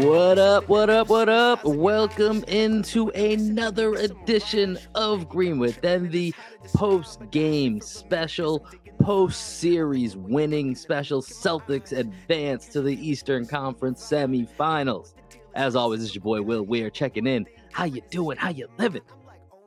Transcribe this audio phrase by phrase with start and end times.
[0.00, 1.62] What up, what up, what up?
[1.62, 8.66] Welcome into another edition of Green With Envy the post game special,
[8.98, 11.20] post series winning special.
[11.20, 15.12] Celtics advance to the Eastern Conference semifinals.
[15.54, 17.46] As always, it's your boy Will Weir checking in.
[17.70, 18.38] How you doing?
[18.38, 19.02] How you living?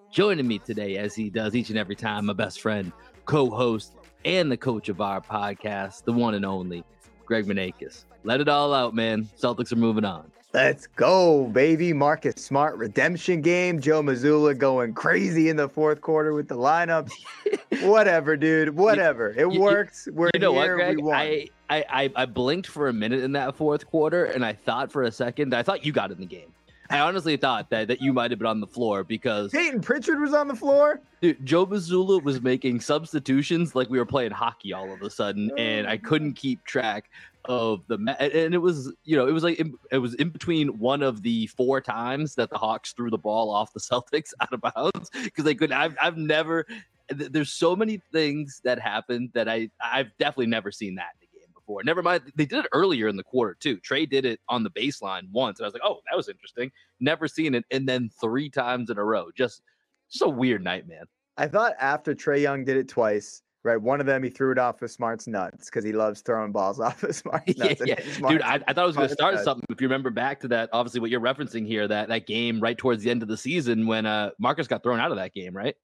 [0.10, 2.92] Joining me today, as he does each and every time, my best friend,
[3.26, 3.94] co-host,
[4.26, 6.84] and the coach of our podcast, the one and only
[7.34, 8.06] Greg Maneikis.
[8.24, 9.28] Let it all out, man.
[9.42, 10.32] Celtics are moving on.
[10.54, 11.92] Let's go, baby.
[11.92, 13.82] Marcus Smart redemption game.
[13.82, 17.12] Joe Mazzulla going crazy in the fourth quarter with the lineups.
[17.82, 18.76] Whatever, dude.
[18.76, 19.32] Whatever.
[19.32, 20.08] It you- works.
[20.14, 20.78] We're you know here.
[20.78, 20.98] what, Greg?
[20.98, 21.16] We won.
[21.16, 25.02] I, I, I blinked for a minute in that fourth quarter, and I thought for
[25.02, 26.54] a second, I thought you got in the game.
[26.90, 30.20] I honestly thought that, that you might have been on the floor because Payton Pritchard
[30.20, 31.02] was on the floor.
[31.22, 35.50] dude, Joe Mazzulla was making substitutions like we were playing hockey all of a sudden,
[35.52, 37.10] oh and I couldn't keep track
[37.46, 40.30] of the ma- and- it was you know it was like in, it was in
[40.30, 44.32] between one of the four times that the Hawks threw the ball off the Celtics
[44.42, 45.76] out of bounds because they couldn't.
[45.78, 46.66] I've I've never.
[47.10, 51.23] There's so many things that happened that I I've definitely never seen that in a
[51.23, 51.23] game
[51.66, 51.84] before.
[51.84, 53.78] Never mind, they did it earlier in the quarter too.
[53.78, 56.72] Trae did it on the baseline once, and I was like, oh, that was interesting.
[57.00, 59.28] Never seen it, and then three times in a row.
[59.36, 59.62] Just
[60.12, 61.06] just a weird night, man.
[61.38, 63.78] I thought after Trae Young did it twice, right?
[63.82, 66.80] One of them he threw it off of Smart's nuts because he loves throwing balls
[66.80, 67.82] off of Smart's yeah, nuts.
[67.82, 68.00] and yeah.
[68.14, 68.42] Smart's dude.
[68.44, 69.46] I, I thought I was going to start nuts.
[69.46, 69.66] something.
[69.70, 72.78] If you remember back to that, obviously what you're referencing here, that that game right
[72.78, 75.56] towards the end of the season when uh Marcus got thrown out of that game,
[75.56, 75.76] right?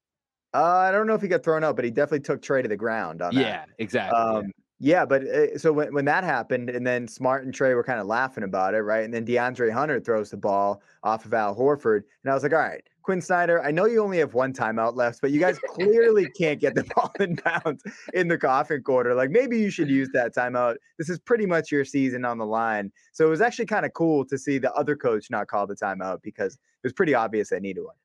[0.54, 2.68] Uh, I don't know if he got thrown out, but he definitely took Trae to
[2.70, 3.42] the ground on that.
[3.42, 4.18] Yeah, exactly.
[4.18, 4.52] Um, yeah,
[5.06, 8.08] but uh, so when, when that happened, and then Smart and Trae were kind of
[8.08, 9.04] laughing about it, right?
[9.04, 12.54] And then DeAndre Hunter throws the ball off of Al Horford, and I was like,
[12.54, 15.58] all right, Quinn Snyder, I know you only have one timeout left, but you guys
[15.70, 19.16] clearly can't get the ball in bounds in the coffin quarter.
[19.16, 20.76] Like maybe you should use that timeout.
[21.00, 22.92] This is pretty much your season on the line.
[23.14, 25.76] So it was actually kind of cool to see the other coach not call the
[25.76, 27.96] timeout because it was pretty obvious they needed one.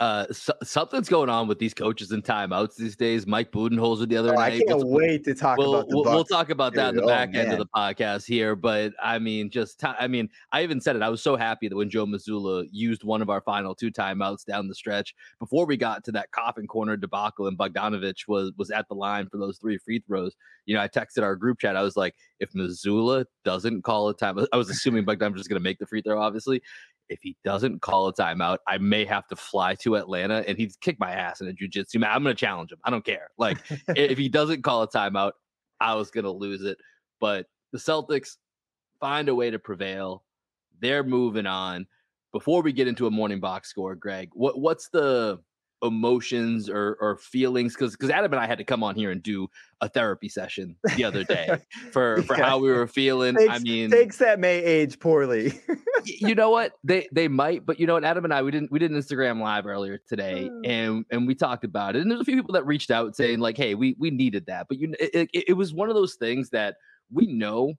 [0.00, 3.28] Uh, so, something's going on with these coaches and timeouts these days.
[3.28, 6.04] Mike Budenholzer the other Oh, I can't we'll- wait to talk We'll, about the we'll,
[6.06, 7.10] we'll talk about that in the dude.
[7.10, 10.64] Oh, back end of the podcast here, but I mean, just ti- I mean, I
[10.64, 11.02] even said it.
[11.02, 14.44] I was so happy that when Joe Mazzulla used one of our final two timeouts
[14.44, 18.72] down the stretch before we got to that coffin corner debacle and Bogdanovich was was
[18.72, 20.34] at the line for those three free throws.
[20.66, 21.76] You know, I texted our group chat.
[21.76, 25.60] I was like, if Mazzulla doesn't call a time, I was assuming Bogdanovich was going
[25.60, 26.62] to make the free throw, obviously.
[27.08, 30.72] If he doesn't call a timeout, I may have to fly to Atlanta and he'd
[30.80, 32.10] kick my ass in a jujitsu match.
[32.14, 32.78] I'm going to challenge him.
[32.84, 33.28] I don't care.
[33.36, 35.32] Like, if he doesn't call a timeout,
[35.80, 36.78] I was going to lose it.
[37.20, 38.36] But the Celtics
[39.00, 40.24] find a way to prevail.
[40.80, 41.86] They're moving on.
[42.32, 45.40] Before we get into a morning box score, Greg, what what's the
[45.84, 47.74] emotions or or feelings?
[47.74, 49.48] Because because Adam and I had to come on here and do
[49.80, 51.48] a therapy session the other day
[51.92, 52.44] for for Yeah.
[52.48, 53.36] how we were feeling.
[53.38, 55.52] I mean, takes that may age poorly.
[56.04, 58.70] you know what they they might but you know what adam and i we didn't
[58.70, 60.60] we did an instagram live earlier today Mm.
[60.66, 63.38] and and we talked about it and there's a few people that reached out saying
[63.38, 66.16] like hey we we needed that but you it, it, it was one of those
[66.16, 66.76] things that
[67.10, 67.72] we know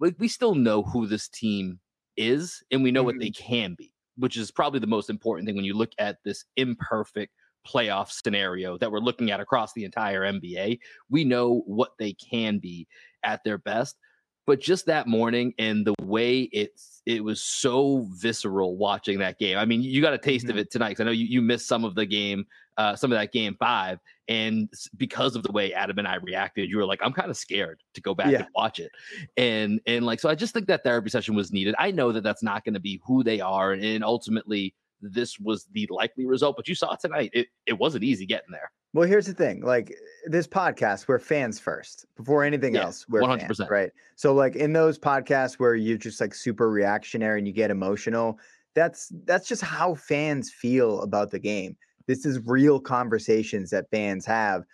[0.00, 1.80] like we still know who this team
[2.18, 5.56] is and we know what they can be which is probably the most important thing
[5.56, 7.32] when you look at this imperfect
[7.66, 10.78] playoff scenario that we're looking at across the entire nba
[11.10, 12.86] we know what they can be
[13.24, 13.96] at their best
[14.46, 19.58] but just that morning and the way it's it was so visceral watching that game.
[19.58, 20.52] I mean, you got a taste mm-hmm.
[20.52, 22.44] of it tonight because I know you, you missed some of the game,
[22.76, 23.98] uh, some of that game five,
[24.28, 27.36] and because of the way Adam and I reacted, you were like, I'm kind of
[27.36, 28.38] scared to go back yeah.
[28.38, 28.90] and watch it,
[29.36, 31.74] and and like so, I just think that therapy session was needed.
[31.78, 35.66] I know that that's not going to be who they are, and ultimately this was
[35.72, 36.56] the likely result.
[36.56, 38.70] But you saw tonight, it it wasn't easy getting there.
[38.94, 39.62] Well, here's the thing.
[39.62, 39.94] Like
[40.26, 43.06] this podcast, we're fans first before anything yeah, else.
[43.08, 43.40] We're 100%.
[43.40, 43.90] Fans, right?
[44.16, 48.38] So like in those podcasts where you're just like super reactionary and you get emotional,
[48.74, 51.76] that's that's just how fans feel about the game.
[52.06, 54.64] This is real conversations that fans have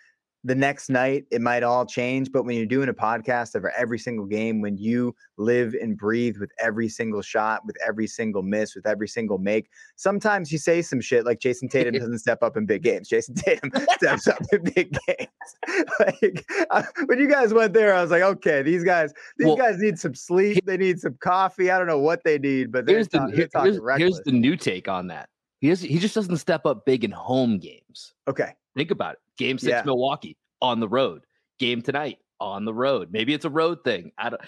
[0.43, 3.99] the next night it might all change but when you're doing a podcast over every
[3.99, 8.73] single game when you live and breathe with every single shot with every single miss
[8.73, 12.55] with every single make sometimes you say some shit like jayson tatum doesn't step up
[12.55, 13.09] in big games.
[13.09, 15.29] Jason tatum steps up in big games.
[15.99, 19.55] Like uh, when you guys went there i was like okay these guys these well,
[19.55, 20.65] guys need some sleep.
[20.65, 21.71] They need some coffee.
[21.71, 25.07] I don't know what they need but here's, the, here's, here's the new take on
[25.07, 25.27] that.
[25.59, 28.13] He, has, he just doesn't step up big in home games.
[28.27, 29.19] Okay Think about it.
[29.37, 29.81] Game six, yeah.
[29.85, 31.25] Milwaukee on the road.
[31.59, 33.09] Game tonight on the road.
[33.11, 34.13] Maybe it's a road thing.
[34.17, 34.41] I don't.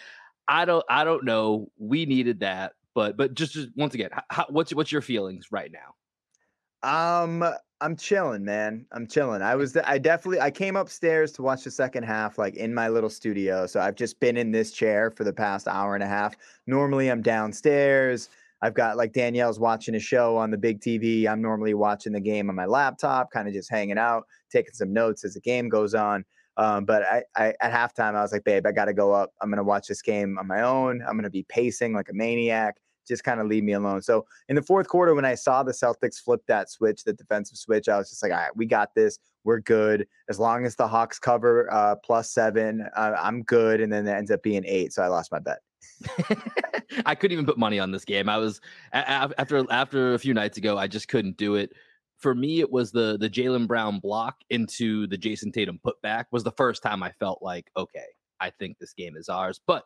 [0.48, 0.86] I don't.
[0.90, 1.70] I don't know.
[1.78, 5.70] We needed that, but but just, just once again, how, what's what's your feelings right
[5.70, 7.24] now?
[7.24, 7.44] Um,
[7.82, 8.86] I'm chilling, man.
[8.94, 9.42] I'm chilling.
[9.42, 9.76] I was.
[9.76, 10.40] I definitely.
[10.40, 13.68] I came upstairs to watch the second half, like in my little studio.
[13.68, 16.38] So I've just been in this chair for the past hour and a half.
[16.68, 18.30] Normally, I'm downstairs
[18.62, 21.28] I've got like Danielle's watching a show on the big TV.
[21.28, 24.94] I'm normally watching the game on my laptop, kind of just hanging out, taking some
[24.94, 26.24] notes as the game goes on.
[26.58, 29.32] Um, but I, I, at halftime, I was like, babe, I got to go up.
[29.42, 31.02] I'm going to watch this game on my own.
[31.02, 32.78] I'm going to be pacing like a maniac.
[33.08, 34.02] Just kind of leave me alone.
[34.04, 37.58] So in the fourth quarter, when I saw the Celtics flip that switch, the defensive
[37.58, 39.18] switch, I was just like, all right, we got this.
[39.44, 40.08] We're good.
[40.30, 43.82] As long as the Hawks cover uh, plus seven, uh, I'm good.
[43.82, 44.94] And then it ends up being eight.
[44.94, 45.60] So I lost my bet.
[47.06, 48.30] I couldn't even put money on this game.
[48.30, 48.62] I was
[48.94, 51.74] after after a few nights ago, I just couldn't do it.
[52.18, 56.44] For me, it was the the Jaylen Brown block into the Jayson Tatum putback was
[56.44, 58.06] the first time I felt like, okay,
[58.40, 59.60] I think this game is ours.
[59.66, 59.84] But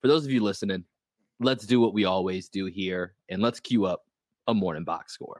[0.00, 0.84] for those of you listening,
[1.40, 4.02] let's do what we always do here and let's queue up
[4.46, 5.38] a morning box score.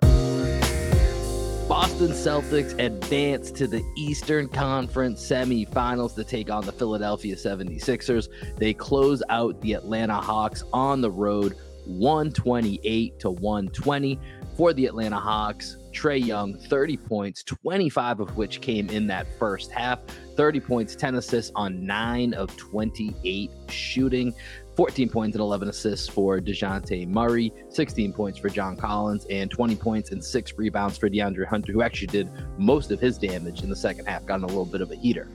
[1.68, 8.28] Boston Celtics advance to the Eastern Conference semifinals to take on the Philadelphia 76ers.
[8.56, 11.56] They close out the Atlanta Hawks on the road
[11.86, 14.18] 128 to 120
[14.56, 15.76] for the Atlanta Hawks.
[15.92, 20.00] Trae Young, 30 points, 25 of which came in that first half.
[20.36, 24.34] 30 points, 10 assists on 9 of 28 shooting.
[24.76, 29.76] 14 points and 11 assists for Dejounte Murray, 16 points for John Collins, and 20
[29.76, 33.68] points and six rebounds for DeAndre Hunter, who actually did most of his damage in
[33.68, 35.28] the second half, got in a little bit of a heater.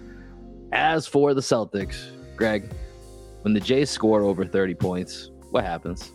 [0.74, 2.72] As for the Celtics, Greg,
[3.44, 6.12] when the Jays score over 30 points, what happens?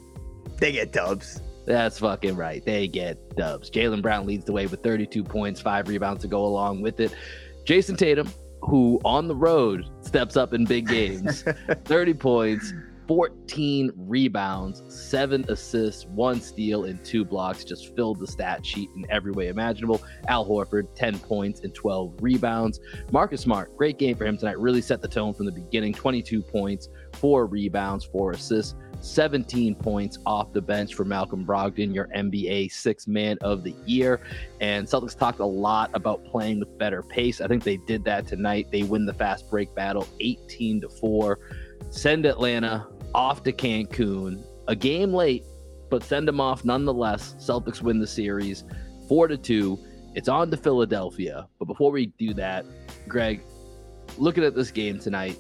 [0.59, 1.41] They get dubs.
[1.65, 2.65] That's fucking right.
[2.65, 3.71] They get dubs.
[3.71, 7.15] Jaylen Brown leads the way with 32 points, five rebounds to go along with it.
[7.65, 8.29] Jayson Tatum,
[8.61, 11.45] who on the road steps up in big games,
[11.85, 12.73] 30 points,
[13.09, 17.65] 14 rebounds, seven assists, one steal, and two blocks.
[17.65, 20.03] Just filled the stat sheet in every way imaginable.
[20.29, 22.81] Al Horford, 10 points and 12 rebounds.
[23.11, 24.59] Marcus Smart, great game for him tonight.
[24.59, 25.93] Really set the tone from the beginning.
[25.93, 28.75] 22 points, four rebounds, four assists.
[29.03, 34.21] 17 points off the bench for Malcolm Brogdon, your NBA six man of the year.
[34.61, 37.41] And Celtics talked a lot about playing with better pace.
[37.41, 38.69] I think they did that tonight.
[38.71, 41.39] They win the fast break battle 18 to 4
[41.91, 45.45] send Atlanta off to Cancun, a game late,
[45.91, 47.35] but send them off nonetheless.
[47.39, 48.65] Celtics win the series
[49.09, 49.79] four to two.
[50.15, 51.47] It's on to Philadelphia.
[51.59, 52.65] But before we do that,
[53.09, 53.43] Greg,
[54.19, 55.39] looking at this game tonight,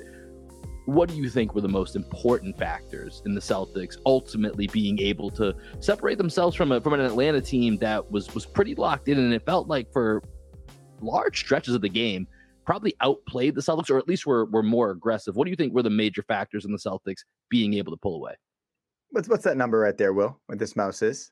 [0.87, 5.31] what do you think were the most important factors in the Celtics ultimately being able
[5.31, 9.19] to separate themselves from a, from an Atlanta team that was was pretty locked in
[9.19, 10.23] and it felt like for
[11.01, 12.27] large stretches of the game
[12.65, 15.37] probably outplayed the Celtics, or at least were were more aggressive.
[15.37, 18.17] What do you think were the major factors in the Celtics being able to pull
[18.17, 18.35] away?
[19.11, 20.41] What's what's that number right there, Will?
[20.47, 21.31] What this mouse is?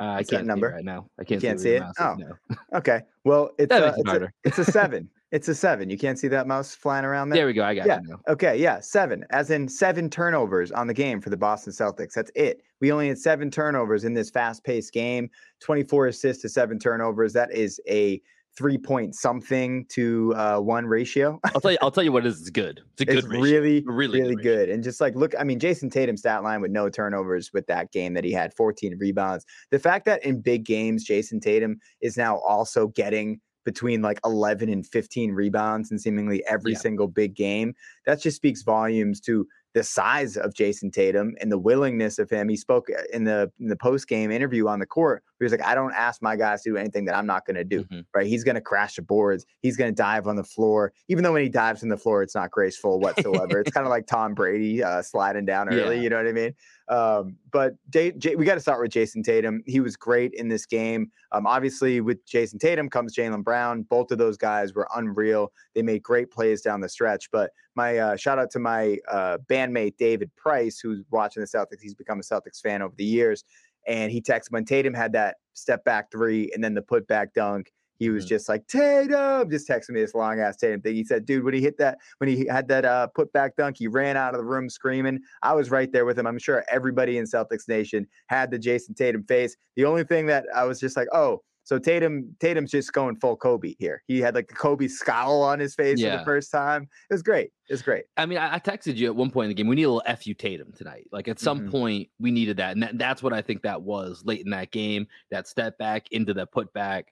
[0.00, 1.06] Uh, I can't number right now.
[1.18, 1.82] I can't, you can't see, see it.
[1.98, 2.56] Oh, no.
[2.78, 3.02] okay.
[3.24, 5.10] Well, it's a, it's, a, it's a seven.
[5.30, 5.90] it's a seven.
[5.90, 7.40] You can't see that mouse flying around there.
[7.40, 7.64] There we go.
[7.64, 8.00] I got yeah.
[8.00, 8.08] you.
[8.08, 8.20] Now.
[8.26, 8.58] Okay.
[8.58, 8.80] Yeah.
[8.80, 12.14] Seven, as in seven turnovers on the game for the Boston Celtics.
[12.14, 12.62] That's it.
[12.80, 15.28] We only had seven turnovers in this fast-paced game.
[15.60, 17.34] Twenty-four assists to seven turnovers.
[17.34, 18.22] That is a
[18.56, 21.38] three point something to uh, one ratio.
[21.54, 21.78] I'll tell you.
[21.82, 22.80] I'll tell you what is good.
[22.92, 23.18] It's a good.
[23.18, 23.42] It's ratio.
[23.42, 24.68] really, really, really good, good.
[24.70, 27.92] And just like look, I mean, Jayson Tatum stat line with no turnovers with that
[27.92, 29.44] game that he had 14 rebounds.
[29.70, 34.68] The fact that in big games, Jayson Tatum is now also getting between like 11
[34.68, 36.78] and 15 rebounds in seemingly every yeah.
[36.78, 37.74] single big game.
[38.06, 42.48] That just speaks volumes to the size of Jayson Tatum and the willingness of him.
[42.48, 45.22] He spoke uh, in the in the post game interview on the court.
[45.40, 47.56] He was like, "I don't ask my guys to do anything that I'm not going
[47.56, 47.84] to do.
[47.84, 48.00] Mm-hmm.
[48.14, 48.26] Right?
[48.26, 49.46] He's going to crash the boards.
[49.60, 50.92] He's going to dive on the floor.
[51.08, 53.60] Even though when he dives on the floor, it's not graceful whatsoever.
[53.60, 55.96] it's kind of like Tom Brady uh, sliding down early.
[55.96, 56.02] Yeah.
[56.02, 56.54] You know what I mean?
[56.88, 59.62] Um, but J- J- we got to start with Jayson Tatum.
[59.64, 61.10] He was great in this game.
[61.32, 63.82] Um, obviously, with Jayson Tatum comes Jaylen Brown.
[63.82, 65.52] Both of those guys were unreal.
[65.74, 67.30] They made great plays down the stretch.
[67.30, 71.80] But my uh, shout out to my uh, bandmate David Price, who's watching the Celtics.
[71.80, 73.44] He's become a Celtics fan over the years,
[73.86, 77.34] and he texted when Tatum had that step back three and then the put back
[77.34, 77.70] dunk
[78.00, 78.30] he was mm-hmm.
[78.30, 80.94] just like Tatum, just texting me this long ass Tatum thing.
[80.94, 83.76] He said, "Dude, when he hit that, when he had that uh, put back dunk,
[83.78, 85.20] he ran out of the room screaming.
[85.42, 86.26] I was right there with him.
[86.26, 89.54] I'm sure everybody in Celtics Nation had the Jayson Tatum face.
[89.76, 93.36] The only thing that I was just like, oh." So Tatum, Tatum's just going full
[93.36, 94.02] Kobe here.
[94.08, 96.10] He had like the Kobe scowl on his face yeah.
[96.10, 96.88] for the first time.
[97.08, 97.52] It was great.
[97.68, 98.06] It was great.
[98.16, 99.68] I mean, I, I, texted you at one point in the game.
[99.68, 101.06] We need a little fu Tatum tonight.
[101.12, 101.70] Like at some mm-hmm.
[101.70, 104.72] point, we needed that, and that, that's what I think that was late in that
[104.72, 105.06] game.
[105.30, 107.04] That step back into the putback.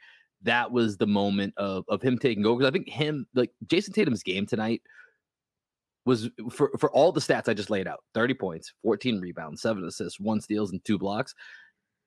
[0.43, 2.59] that was the moment of of him taking over.
[2.59, 4.83] Because I think him, like Jayson Tatum's game tonight,
[6.05, 9.85] was for for all the stats I just laid out: thirty points, fourteen rebounds, seven
[9.85, 11.33] assists, one steals, and two blocks.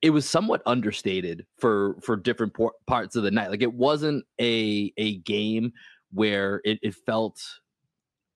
[0.01, 3.51] It was somewhat understated for for different por- parts of the night.
[3.51, 5.74] Like it wasn't a a game
[6.12, 7.41] where it, it felt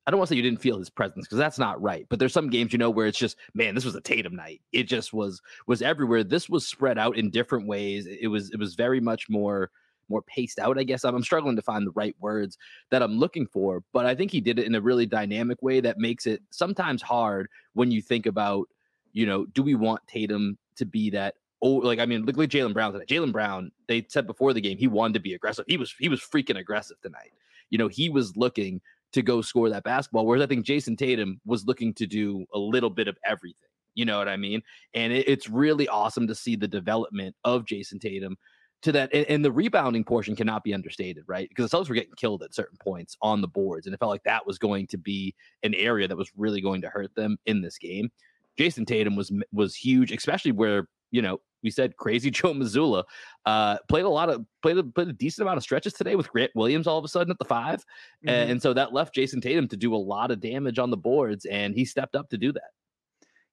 [0.06, 2.06] I don't want to say you didn't feel his presence because that's not right.
[2.08, 4.60] But there's some games, you know, where it's just, man, this was a Tatum night.
[4.72, 6.22] It just was was everywhere.
[6.22, 8.06] This was spread out in different ways.
[8.06, 9.70] It was it was very much more
[10.08, 11.04] more paced out, I guess.
[11.04, 12.56] I'm, I'm struggling to find the right words
[12.90, 15.80] that I'm looking for, but I think he did it in a really dynamic way
[15.80, 18.68] that makes it sometimes hard when you think about,
[19.12, 22.50] you know, do we want Tatum to be that oh like I mean look like
[22.50, 23.08] Jaylen Brown tonight.
[23.08, 25.64] Jaylen Brown, they said before the game he wanted to be aggressive.
[25.68, 27.32] He was he was freaking aggressive tonight.
[27.70, 28.80] You know, he was looking
[29.12, 30.26] to go score that basketball.
[30.26, 33.68] Whereas I think Jayson Tatum was looking to do a little bit of everything.
[33.94, 34.62] You know what I mean?
[34.94, 38.36] And it, it's really awesome to see the development of Jayson Tatum
[38.82, 41.48] to that and, and, the rebounding portion cannot be understated, right?
[41.48, 44.10] Because the Celtics were getting killed at certain points on the boards, and it felt
[44.10, 47.38] like that was going to be an area that was really going to hurt them
[47.46, 48.10] in this game.
[48.58, 53.04] Jayson Tatum was was huge, especially where you know we said crazy Joe Mazzulla
[53.44, 56.30] uh, played a lot of played a, played a decent amount of stretches today with
[56.30, 58.28] Grant Williams all of a sudden at the 5 mm-hmm.
[58.28, 60.96] and, and so that left Jayson Tatum to do a lot of damage on the
[60.96, 62.70] boards, and he stepped up to do that.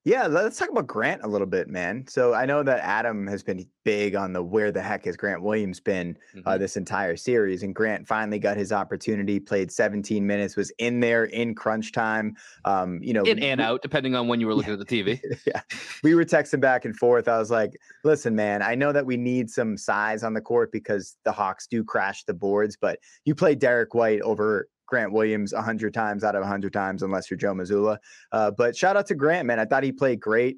[0.06, 2.06] Yeah, let's talk about Grant a little bit, man.
[2.08, 5.42] So I know that Adam has been big on the where the heck has Grant
[5.42, 6.48] Williams been uh, mm-hmm.
[6.48, 9.40] uh, this entire series, and Grant finally got his opportunity.
[9.40, 12.36] Played 17 minutes, was in there in crunch time.
[12.66, 15.04] Um, you know, in and out depending on when you were looking yeah, at the
[15.04, 15.22] TV.
[15.46, 15.62] yeah,
[16.04, 17.30] we were texting back and forth.
[17.30, 17.72] I was like,
[18.04, 21.66] "Listen, man, I know that we need some size on the court because the Hawks
[21.66, 26.36] do crash the boards, but you play Derrick White over Grant Williams 100 times out
[26.36, 27.98] of 100 times, unless you're Joe Mazzulla.
[28.32, 29.60] Uh, but shout out to Grant, man.
[29.60, 30.58] I thought he played great.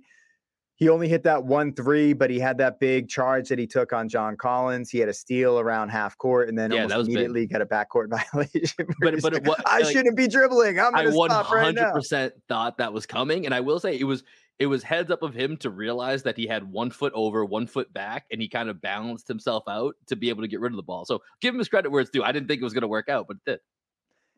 [0.76, 3.94] He only hit that one three, but he had that big charge that he took
[3.94, 4.90] on John Collins.
[4.90, 7.52] He had a steal around half court, and then yeah, almost immediately big.
[7.52, 8.86] got a backcourt violation.
[9.00, 10.78] but but I like, shouldn't be dribbling.
[10.78, 14.26] I'm I 100 percent thought that was coming, and I will say it was
[14.60, 17.68] it was heads up of him to realize that he had one foot over, one
[17.68, 20.74] foot back, and he kind of balanced himself out to be able to get rid
[20.74, 21.06] of the ball.
[21.06, 22.22] So give him his credit where it's due.
[22.22, 23.60] I didn't think it was going to work out, but it did.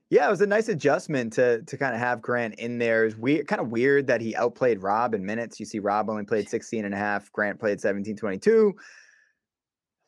[0.09, 3.05] Yeah, it was a nice adjustment to to kind of have Grant in there.
[3.05, 5.59] It's weird, kind of weird that he outplayed Rob in minutes.
[5.59, 8.73] You see Rob only played 16 and a half, Grant played 17 22.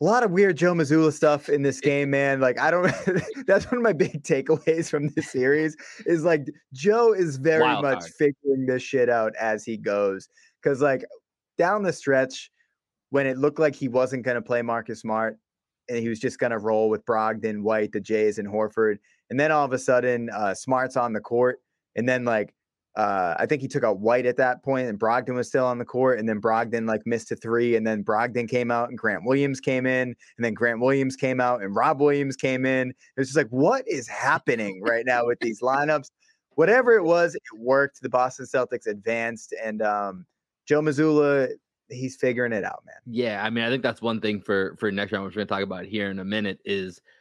[0.01, 2.39] A lot of weird Joe Mazzulla stuff in this game, man.
[2.39, 2.89] Like, I don't
[3.47, 5.75] that's one of my big takeaways from this series
[6.05, 8.11] is like Joe is very Wild much card.
[8.17, 10.29] figuring this shit out as he goes.
[10.63, 11.03] Cause like
[11.57, 12.49] down the stretch,
[13.09, 15.37] when it looked like he wasn't gonna play Marcus Smart
[15.89, 19.51] and he was just gonna roll with Brogdon, White, the Jays, and Horford and then
[19.51, 21.59] all of a sudden, uh, Smart's on the court.
[21.95, 22.53] And then, like,
[22.95, 25.77] uh, I think he took out White at that point, and Brogdon was still on
[25.77, 26.19] the court.
[26.19, 27.75] And then Brogdon, like, missed a three.
[27.75, 30.09] And then Brogdon came out, and Grant Williams came in.
[30.37, 32.93] And then Grant Williams came out, and Rob Williams came in.
[33.17, 36.09] It's just like, what is happening right now with these lineups?
[36.55, 38.01] Whatever it was, it worked.
[38.01, 39.53] The Boston Celtics advanced.
[39.63, 40.25] And um,
[40.65, 41.49] Joe Mazzulla,
[41.89, 42.95] he's figuring it out, man.
[43.05, 45.47] Yeah, I mean, I think that's one thing for for next round, which we're going
[45.47, 46.99] to talk about here in a minute, is–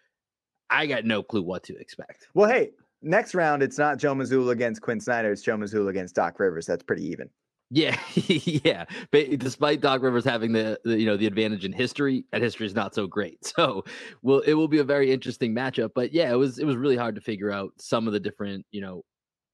[0.70, 2.28] I got no clue what to expect.
[2.34, 2.70] Well, hey,
[3.02, 5.32] next round it's not Joe Mazzulla against Quinn Snyder.
[5.32, 6.66] It's Joe Mazzulla against Doc Rivers.
[6.66, 7.30] That's pretty even.
[7.70, 8.86] Yeah, yeah.
[9.10, 12.66] But despite Doc Rivers having the, the, you know the advantage in history, that history
[12.66, 13.38] is not so great.
[13.58, 13.84] So,
[14.22, 15.90] well, it will be a very interesting matchup.
[15.94, 18.64] But yeah, it was it was really hard to figure out some of the different
[18.70, 19.02] you know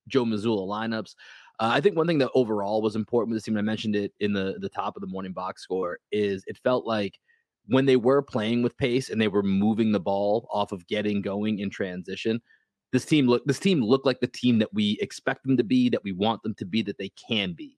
[0.09, 1.15] Joe Mazzulla lineups.
[1.61, 4.13] Uh, I think one thing that overall was important with this team, I mentioned it
[4.21, 7.19] in the the top of the morning box score, is it felt like
[7.67, 11.23] when they were playing with pace and they were moving the ball off of getting
[11.23, 12.41] going in transition,
[12.93, 15.89] this team look this team look like the team that we expect them to be,
[15.89, 17.77] that we want them to be, that they can be.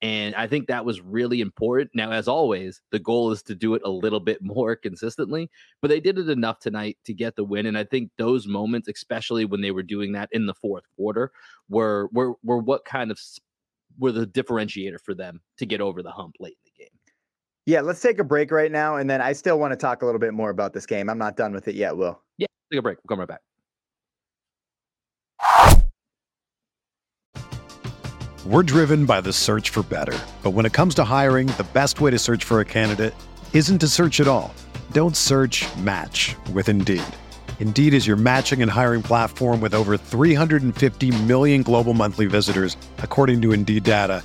[0.00, 1.90] And I think that was really important.
[1.92, 5.50] Now, as always, the goal is to do it a little bit more consistently,
[5.82, 7.66] but they did it enough tonight to get the win.
[7.66, 11.32] And I think those moments, especially when they were doing that in the fourth quarter,
[11.68, 13.18] were were were what kind of
[13.98, 16.67] were the differentiator for them to get over the hump late in the game.
[17.68, 20.06] Yeah, let's take a break right now, and then I still want to talk a
[20.06, 21.10] little bit more about this game.
[21.10, 22.18] I'm not done with it yet, Will.
[22.38, 22.96] Yeah, take a break.
[22.96, 23.42] We'll come right back.
[28.46, 30.18] We're driven by the search for better.
[30.42, 33.12] But when it comes to hiring, the best way to search for a candidate
[33.52, 34.54] isn't to search at all.
[34.92, 37.02] Don't search match with Indeed.
[37.60, 43.42] Indeed is your matching and hiring platform with over 350 million global monthly visitors, according
[43.42, 44.24] to Indeed data,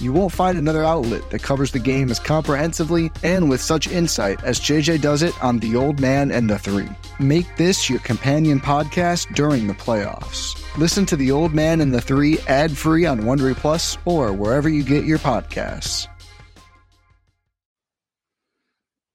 [0.00, 4.42] You won't find another outlet that covers the game as comprehensively and with such insight
[4.42, 6.88] as JJ does it on The Old Man and the Three.
[7.18, 10.56] Make this your companion podcast during the playoffs.
[10.78, 14.70] Listen to The Old Man and the Three ad free on Wondery Plus or wherever
[14.70, 16.08] you get your podcasts.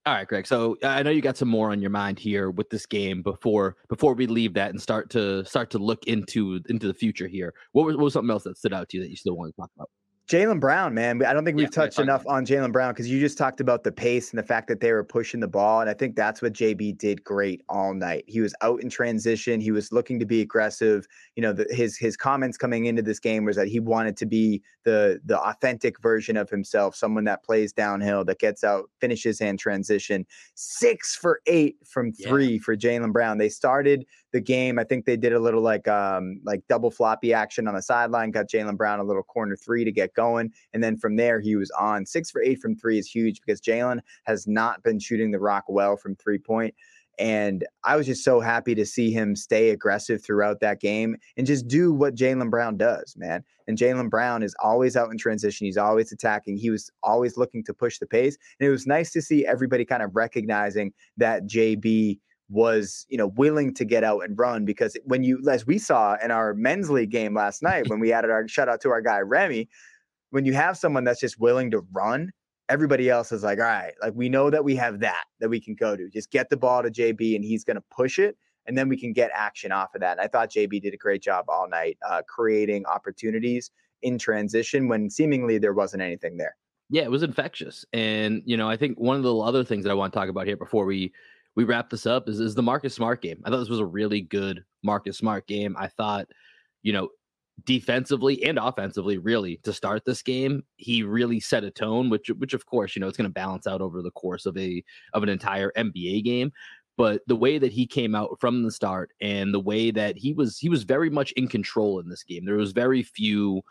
[0.05, 0.45] All right, Greg.
[0.45, 3.23] So uh, I know you got some more on your mind here with this game
[3.23, 7.25] before before we leave that and start to start to look into into the future
[7.25, 7.55] here.
[7.71, 9.51] What was, what was something else that stood out to you that you still want
[9.55, 9.89] to talk about?
[10.27, 11.23] Jaylen Brown, man.
[11.23, 13.83] I don't think we've yeah, touched enough on Jaylen Brown because you just talked about
[13.83, 15.81] the pace and the fact that they were pushing the ball.
[15.81, 18.23] And I think that's what JB did great all night.
[18.25, 19.61] He was out in transition.
[19.61, 21.05] He was looking to be aggressive.
[21.35, 24.25] You know, the, his his comments coming into this game was that he wanted to
[24.25, 29.41] be the the authentic version of himself, someone that plays downhill, that gets out, finishes
[29.41, 30.25] and transition.
[30.55, 32.59] Six for eight from three yeah.
[32.63, 33.37] for Jaylen Brown.
[33.37, 34.05] They started
[34.35, 34.77] the game.
[34.77, 38.31] I think they did a little like um like double floppy action on the sideline,
[38.31, 40.51] got Jaylen Brown a little corner three to get going.
[40.73, 42.05] And then from there he was on.
[42.05, 45.63] Six for eight from three is huge because Jaylen has not been shooting the rock
[45.69, 46.75] well from three point.
[47.17, 51.47] And I was just so happy to see him stay aggressive throughout that game and
[51.47, 53.41] just do what Jaylen Brown does, man.
[53.69, 55.63] And Jaylen Brown is always out in transition.
[55.63, 56.57] He's always attacking.
[56.57, 58.37] He was always looking to push the pace.
[58.59, 63.27] And it was nice to see everybody kind of recognizing that JB was you know
[63.27, 66.89] willing to get out and run because when you as we saw in our men's
[66.89, 69.67] league game last night when we added our shout out to our guy Remy
[70.29, 72.31] when you have someone that's just willing to run
[72.69, 75.59] everybody else is like all right like we know that we have that that we
[75.59, 76.09] can go to.
[76.09, 78.97] Just get the ball to JB and he's going to push it and then we
[78.97, 80.13] can get action off of that.
[80.13, 84.87] And I thought JB did a great job all night uh, creating opportunities in transition
[84.87, 86.55] when seemingly there wasn't anything there.
[86.89, 87.85] Yeah it was infectious.
[87.93, 90.29] And you know I think one of the other things that I want to talk
[90.29, 91.13] about here before we
[91.55, 93.41] we wrap this up is, is the Marcus Smart game.
[93.45, 95.75] I thought this was a really good Marcus Smart game.
[95.77, 96.27] I thought,
[96.83, 97.09] you know,
[97.63, 102.53] defensively and offensively, really, to start this game, he really set a tone, which which
[102.53, 105.23] of course, you know, it's going to balance out over the course of a of
[105.23, 106.51] an entire NBA game.
[106.97, 110.33] But the way that he came out from the start and the way that he
[110.33, 112.45] was he was very much in control in this game.
[112.45, 113.61] There was very few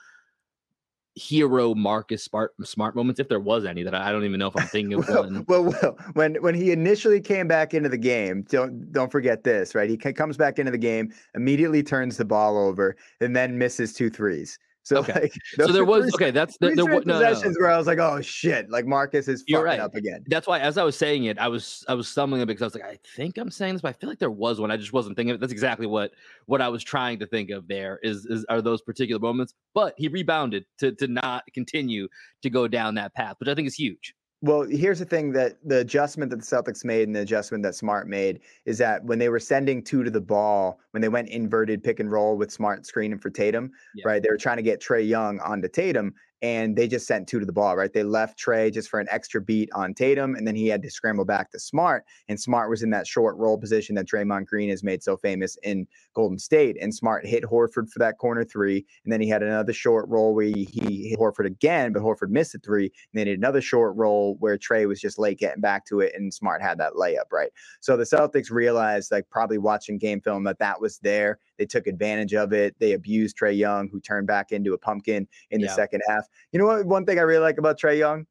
[1.14, 4.56] hero Marcus Smart smart moments, if there was any that I don't even know if
[4.56, 5.44] I'm thinking of well, one.
[5.48, 9.74] Well, well, when when he initially came back into the game, don't don't forget this,
[9.74, 9.88] right?
[9.88, 14.10] He comes back into the game, immediately turns the ball over, and then misses two
[14.10, 14.58] threes.
[14.84, 15.12] So Okay.
[15.22, 15.32] like,
[15.66, 16.30] So there was okay.
[16.30, 17.52] That's there, there, no, no, no.
[17.58, 19.80] where I was like, oh shit, like Marcus is You're fucking right.
[19.80, 20.24] up again.
[20.28, 22.62] That's why, as I was saying it, I was I was stumbling a bit because
[22.62, 24.70] I was like, I think I'm saying this, but I feel like there was one.
[24.70, 25.30] I just wasn't thinking.
[25.30, 25.40] Of it.
[25.40, 26.12] That's exactly what
[26.46, 27.66] what I was trying to think of.
[27.66, 32.08] There is is are those particular moments, but he rebounded to to not continue
[32.42, 34.14] to go down that path, which I think is huge.
[34.44, 37.74] Well, here's the thing that the adjustment that the Celtics made and the adjustment that
[37.74, 41.30] Smart made is that when they were sending two to the ball, when they went
[41.30, 44.06] inverted pick and roll with Smart screening for Tatum, Yeah.
[44.06, 44.22] right?
[44.22, 47.46] They were trying to get Trae Young onto Tatum and they just sent two to
[47.46, 47.90] the ball, right?
[47.90, 50.90] They left Trae just for an extra beat on Tatum and then he had to
[50.90, 52.04] scramble back to Smart.
[52.28, 55.56] And Smart was in that short roll position that Draymond Green has made so famous
[55.62, 56.76] in Golden State.
[56.82, 58.84] And Smart hit Horford for that corner three.
[59.04, 60.68] And then he had another short roll where he,
[61.08, 62.92] hit Horford again, but Horford missed a three.
[63.14, 66.32] And then another short roll where Trae was just late getting back to it and
[66.32, 67.52] Smart had that layup, right?
[67.80, 71.38] So the Celtics realized, like probably watching game film, that that was there.
[71.58, 72.74] They took advantage of it.
[72.78, 75.74] They abused Trae Young, who turned back into a pumpkin in the Yeah.
[75.74, 76.24] second half.
[76.52, 76.86] You know what?
[76.86, 78.26] One thing I really like about Trae Young,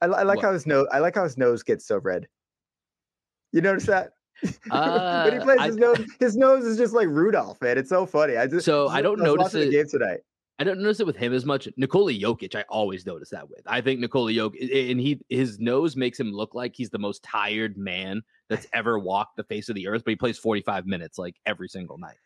[0.00, 0.44] I, I like What?
[0.46, 0.86] how his nose.
[0.92, 2.28] I like how his nose gets so red.
[3.52, 4.12] You notice that?
[4.42, 7.76] But he Uh, plays I- his nose, his nose is just like Rudolph, man.
[7.78, 8.36] It's so funny.
[8.36, 10.20] I just So I don't was notice watching the it- game tonight.
[10.60, 11.68] I don't notice it with him as much.
[11.76, 13.60] Nikola Jokic, I always notice that with.
[13.66, 17.22] I think Nikola Jokic, and he his nose makes him look like he's the most
[17.22, 20.02] tired man that's ever walked the face of the earth.
[20.04, 22.16] But he plays forty five minutes like every single night.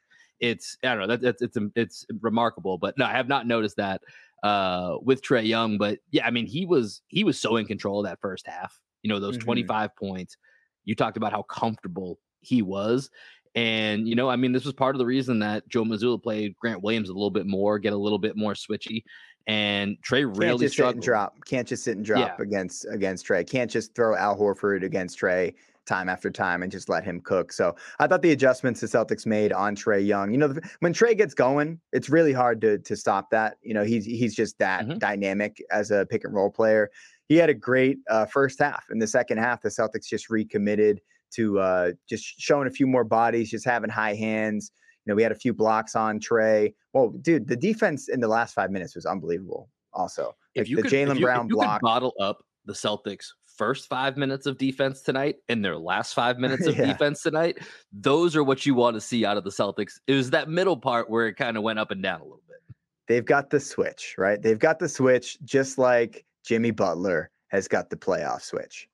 [0.40, 2.78] It's I don't know that that's it's it's remarkable.
[2.78, 4.02] But no, I have not noticed that
[4.42, 5.78] uh with Trae Young.
[5.78, 8.78] But yeah, I mean he was he was so in control of that first half.
[9.02, 9.42] You know those Mhm.
[9.44, 10.36] twenty five points.
[10.84, 13.10] You talked about how comfortable he was.
[13.54, 16.56] And you know, I mean, this was part of the reason that Joe Mazzulla played
[16.58, 19.04] Grant Williams a little bit more, get a little bit more switchy,
[19.46, 21.36] and Trae Can't really just sit and drop.
[21.44, 23.48] Can't just sit and drop against against Trae.
[23.48, 25.54] Can't just throw Al Horford against Trae
[25.86, 27.52] time after time and just let him cook.
[27.52, 30.30] So I thought the adjustments the Celtics made on Trae Young.
[30.32, 33.56] You know, when Trae gets going, it's really hard to to stop that.
[33.62, 34.98] You know, he's he's just that Mhm.
[34.98, 36.90] dynamic as a pick and roll player.
[37.28, 38.84] He had a great uh, first half.
[38.90, 41.00] In the second half, the Celtics just recommitted
[41.32, 44.70] to uh, just showing a few more bodies, just having high hands.
[45.04, 46.74] You know, we had a few blocks on Trae.
[46.92, 49.70] Well, dude, the defense in the last five minutes was unbelievable.
[49.94, 51.80] Also, If like you the Jaylen Brown if you block.
[51.80, 53.32] could bottle up the Celtics'
[53.62, 56.86] first five minutes of defense tonight and their last five minutes of Yeah.
[56.86, 57.58] defense tonight,
[57.92, 60.00] those are what you want to see out of the Celtics.
[60.08, 62.42] It was that middle part where it kind of went up and down a little
[62.48, 62.74] bit.
[63.06, 64.42] they've got the switch, right?
[64.42, 68.88] They've got the switch, just like Jimmy Butler has got the playoff switch.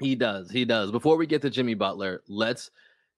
[0.00, 0.50] He does.
[0.50, 0.90] He does.
[0.90, 2.70] Before we get to Jimmy Butler, let's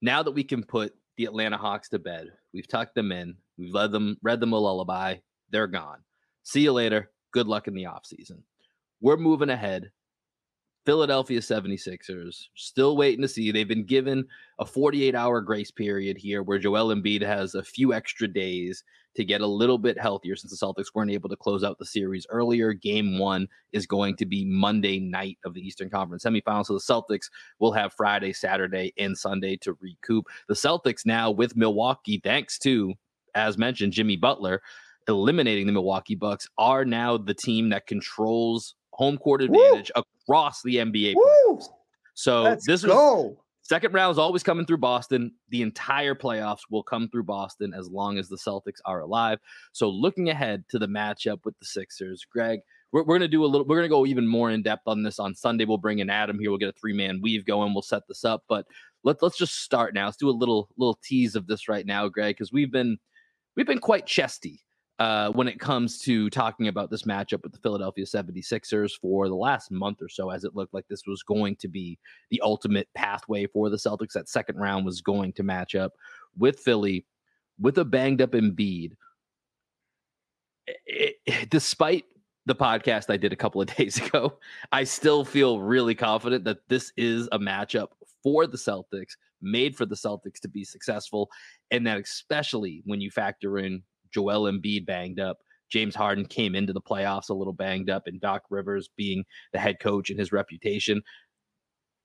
[0.02, 3.72] now that we can put the Atlanta Hawks to bed, we've tucked them in, we've
[3.72, 5.16] led them, read them a lullaby.
[5.50, 6.00] They're gone.
[6.42, 7.10] See you later.
[7.32, 8.40] Good luck in the offseason.
[9.00, 9.90] We're moving ahead.
[10.84, 13.52] Philadelphia 76ers still waiting to see.
[13.52, 14.26] They've been given
[14.58, 18.82] a 48 hour grace period here where Joel Embiid has a few extra days
[19.14, 21.86] to get a little bit healthier since the Celtics weren't able to close out the
[21.86, 22.72] series earlier.
[22.72, 26.66] Game one is going to be Monday night of the Eastern Conference semifinals.
[26.66, 30.26] So the Celtics will have Friday, Saturday, and Sunday to recoup.
[30.48, 32.94] The Celtics now with Milwaukee, thanks to,
[33.34, 34.62] as mentioned, Jimmy Butler
[35.08, 39.82] eliminating the Milwaukee Bucks, are now the team that controls home court Woo!
[40.24, 41.14] Across the NBA.
[42.14, 43.42] So Let's this was go.
[43.62, 45.32] Second round is always coming through Boston.
[45.50, 49.38] The entire playoffs will come through Boston as long as the Celtics are alive.
[49.72, 53.44] So looking ahead to the matchup with the Sixers, Greg, we're, we're going to do
[53.44, 55.64] a little, we're going to go even more in depth on this on Sunday.
[55.64, 56.50] We'll bring in Adam here.
[56.50, 57.72] We'll get a three man weave going.
[57.72, 58.66] We'll set this up, but
[59.04, 60.06] let, let's just start now.
[60.06, 62.98] Let's do a little, little tease of this right now, Greg, because we've been,
[63.56, 64.60] we've been quite chesty
[65.02, 69.34] uh, when it comes to talking about this matchup with the Philadelphia 76ers for the
[69.34, 71.98] last month or so, as it looked like this was going to be
[72.30, 74.12] the ultimate pathway for the Celtics.
[74.12, 75.94] That second round was going to match up
[76.38, 77.04] with Philly
[77.58, 78.92] with a banged up Embiid.
[80.86, 82.04] It- it- despite
[82.46, 84.38] the podcast I did a couple of days ago,
[84.70, 87.88] I still feel really confident that this is a matchup
[88.22, 91.28] for the Celtics, made for the Celtics to be successful.
[91.72, 95.38] And that, especially when you factor in Joel Embiid banged up,
[95.70, 99.58] James Harden came into the playoffs a little banged up, and Doc Rivers being the
[99.58, 101.02] head coach and his reputation.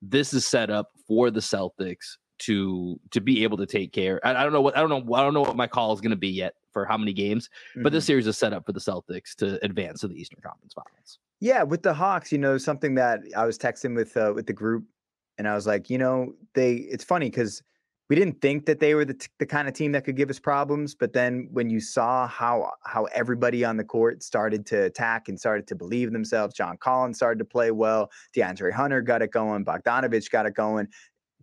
[0.02, 4.20] This is set up for the Celtics to to be able to take care.
[4.24, 6.02] I, I don't know what I don't know I don't know what my call is
[6.02, 7.94] going to be yet for how many games, but Mhm.
[7.94, 11.20] this series is set up for the Celtics to advance to the Eastern Conference Finals.
[11.40, 14.54] Yeah, with the Hawks, you know, something that I was texting with uh, with the
[14.54, 14.86] group,
[15.40, 16.76] and I was like, you know, they.
[16.76, 17.64] It's funny because
[18.10, 20.30] we didn't think that they were the t- the kind of team that could give
[20.30, 24.84] us problems, but then when you saw how how everybody on the court started to
[24.84, 29.22] attack and started to believe themselves, John Collins started to play well, DeAndre Hunter got
[29.22, 30.88] it going, Bogdanovich got it going.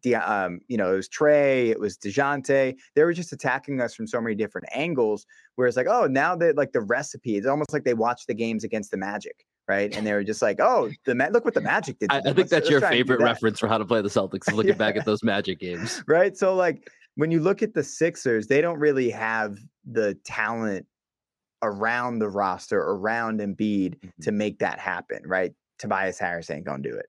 [0.03, 2.77] De, um, you know, it was Trae, it was Dejounte.
[2.95, 5.27] They were just attacking us from so many different angles.
[5.57, 8.35] Where it's like, oh, now that like the recipe, it's almost like they watched the
[8.35, 9.95] games against the Magic, right?
[9.97, 12.11] And they were just like, oh, the Ma- look what the Magic did.
[12.13, 13.79] I, I think Let's- that's let's your try and do favorite that." reference for how
[13.79, 14.53] to play the Celtics.
[14.53, 14.77] Looking Yeah.
[14.79, 16.03] back at those Magic games.
[16.07, 16.37] right?
[16.37, 19.57] So like when you look at the Sixers, they don't really have
[19.91, 20.87] the talent
[21.63, 24.23] around the roster, around Embiid Mm-hmm.
[24.23, 25.53] to make that happen, right?
[25.79, 27.07] Tobias Harris ain't gonna do it.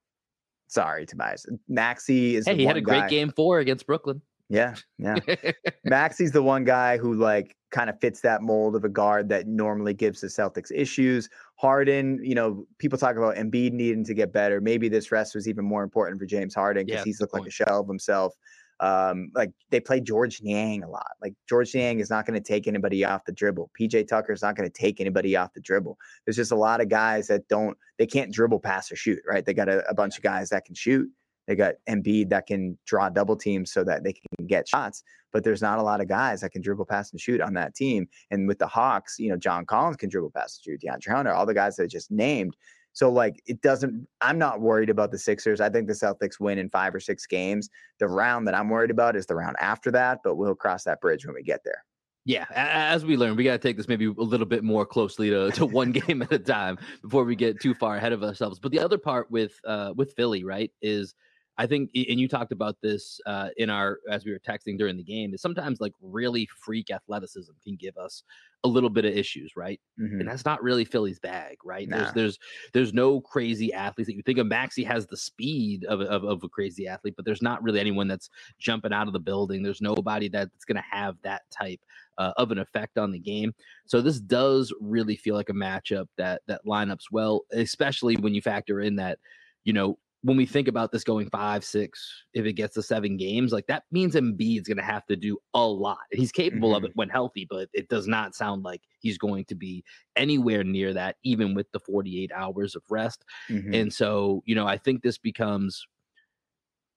[0.67, 1.45] Sorry, Tobias.
[1.67, 4.21] Maxey is Hey, he had a great guy- game four against Brooklyn.
[4.49, 5.19] Yeah, yeah.
[5.83, 9.47] Maxey's the one guy who like kind of fits that mold of a guard that
[9.47, 11.29] normally gives the Celtics issues.
[11.55, 14.61] Harden, you know, people talk about Embiid needing to get better.
[14.61, 17.47] Maybe this rest was even more important for James Harden because Yeah, he's looked like
[17.47, 18.33] a shell of himself.
[18.81, 21.11] Um, like they play Georges Niang a lot.
[21.21, 23.71] Like Georges Niang is not going to take anybody off the dribble.
[23.79, 25.97] PJ Tucker is not going to take anybody off the dribble.
[26.25, 29.45] There's just a lot of guys that don't, they can't dribble, pass, or shoot, right?
[29.45, 31.09] They got a, a bunch of guys that can shoot.
[31.47, 35.43] They got Embiid that can draw double teams so that they can get shots, but
[35.43, 38.07] there's not a lot of guys that can dribble, pass, and shoot on that team.
[38.31, 40.81] And with the Hawks, you know, John Collins can dribble, pass, and shoot.
[40.81, 42.55] DeAndre Hunter, all the guys that I just named.
[42.93, 44.07] So like, it doesn't.
[44.21, 45.59] I'm not worried about the Sixers.
[45.59, 47.69] I think the Celtics win in five or six games.
[47.99, 51.01] The round that I'm worried about is the round after that, but we'll cross that
[51.01, 51.83] bridge when we get there.
[52.27, 55.29] Yeah, as we learn, we got to take this maybe a little bit more closely
[55.29, 58.59] to, to one game at a time before we get too far ahead of ourselves.
[58.59, 61.13] But the other part with uh, with Philly, right, is
[61.57, 64.97] I think, and you talked about this uh, in our as we were texting during
[64.97, 68.23] the game, is sometimes like really freak athleticism can give us
[68.65, 69.79] a little bit of issues, right?
[69.99, 70.19] Mhm.
[70.19, 71.87] And that's not really Philly's bag, right?
[71.87, 71.97] Nah.
[71.97, 72.39] There's there's
[72.73, 74.47] there's no crazy athletes that you think of.
[74.47, 78.07] Maxey has the speed of, of of a crazy athlete, but there's not really anyone
[78.07, 79.63] that's jumping out of the building.
[79.63, 81.79] There's nobody that's going to have that type
[82.17, 83.53] uh, of an effect on the game.
[83.85, 88.41] So this does really feel like a matchup that that lineups well, especially when you
[88.41, 89.19] factor in that,
[89.63, 93.15] you know, when we think about this going five, six, if it gets to seven
[93.15, 95.99] games, like that means Embiid's going to have to do a lot.
[96.11, 96.87] He's capable of Mhm.
[96.87, 99.83] it when healthy, but it does not sound like he's going to be
[100.15, 103.23] anywhere near that, even with the 48 hours of rest.
[103.49, 103.75] Mhm.
[103.75, 105.85] And so, you know, I think this becomes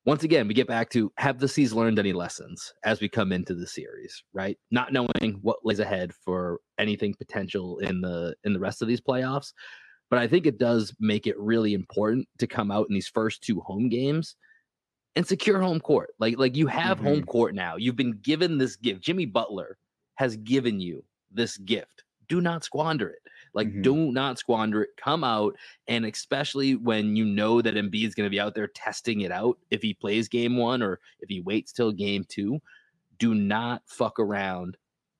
[0.06, 3.30] once again, we get back to have the Seas learned any lessons as we come
[3.30, 4.56] into the series, right?
[4.70, 9.02] Not knowing what lays ahead for anything potential in the in the rest of these
[9.02, 9.52] playoffs.
[10.10, 13.42] But I think it does make it really important to come out in these first
[13.42, 14.36] two home games
[15.16, 16.10] and secure home court.
[16.18, 17.76] Like like you have home court now.
[17.76, 19.02] You've been given this gift.
[19.02, 19.76] Jimmy Butler
[20.14, 22.04] has given you this gift.
[22.28, 23.20] Do not squander it.
[23.54, 23.82] Like, Mhm.
[23.82, 24.90] do not squander it.
[25.02, 28.68] Come out, and especially when you know that Embiid is going to be out there
[28.68, 29.58] testing it out.
[29.70, 32.60] If he plays game one or if he waits till game two,
[33.18, 34.76] do not fuck around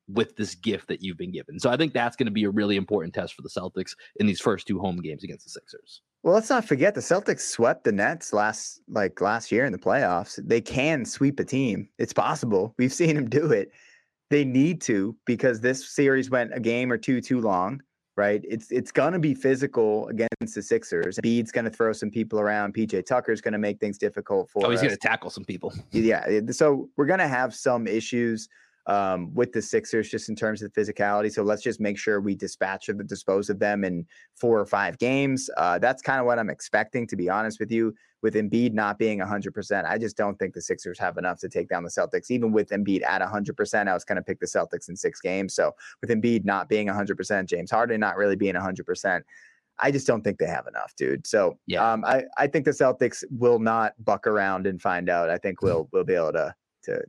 [0.09, 1.59] with this gift that you've been given.
[1.61, 4.27] So I think that's going to be a really important test for the Celtics in
[4.27, 6.01] these first two home games against the Sixers.
[6.23, 9.79] Well, let's not forget the Celtics swept the Nets last like last year in the
[9.79, 10.41] playoffs.
[10.47, 11.89] They can sweep a team.
[11.99, 12.75] It's possible.
[12.79, 13.71] We've seen them do it.
[14.31, 17.81] They need to because this series went a game or two too long,
[18.17, 18.43] right?
[18.49, 21.19] It's it's gonna be physical against the Sixers.
[21.23, 22.75] Bede's gonna throw some people around.
[22.75, 25.73] PJ Tucker's gonna make things difficult for Oh, he's us to tackle some people.
[25.93, 28.49] yeah so we're going to have some issues
[28.89, 31.31] um, with the Sixers just in terms of physicality.
[31.31, 34.67] So let's just make sure we dispatch of the dispose of them in four or
[34.67, 35.49] five games.
[35.59, 37.95] Uh, that's kind of what I'm expecting, to be honest with you.
[38.21, 41.69] With Embiid not being 100%, I just don't think the Sixers have enough to take
[41.69, 42.31] down the Celtics.
[42.31, 45.55] Even with Embiid at 100%, I was going to pick the Celtics in six games.
[45.55, 49.23] So with Embiid not being 100%, James Harden not really being 100%,
[49.81, 51.27] I just don't think they have enough, dude.
[51.27, 51.93] So Yeah.
[51.93, 55.31] um, I, I think the Celtics will not buck around and find out.
[55.31, 57.03] I think we'll we'll be able to to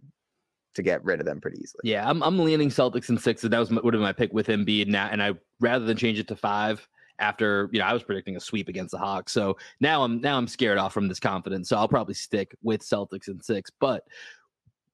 [0.75, 1.81] to get rid of them pretty easily.
[1.83, 3.41] Yeah, I'm I'm leaning Celtics in six.
[3.41, 6.19] That was would have been my pick with Embiid now, and I rather than change
[6.19, 6.87] it to five
[7.19, 9.31] after you know I was predicting a sweep against the Hawks.
[9.31, 11.69] So now I'm now I'm scared off from this confidence.
[11.69, 14.03] So I'll probably stick with Celtics in six, but.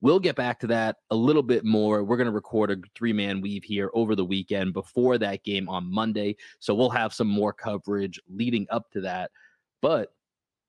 [0.01, 2.03] We'll get back to that a little bit more.
[2.03, 5.67] We're going to record a three man weave here over the weekend before that game
[5.67, 6.35] on Monday.
[6.59, 9.31] So we'll have some more coverage leading up to that.
[9.81, 10.13] But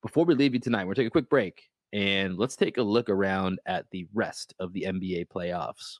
[0.01, 2.77] before we leave you tonight, we're going to take a quick break and let's take
[2.77, 5.99] a look around at the rest of the NBA playoffs.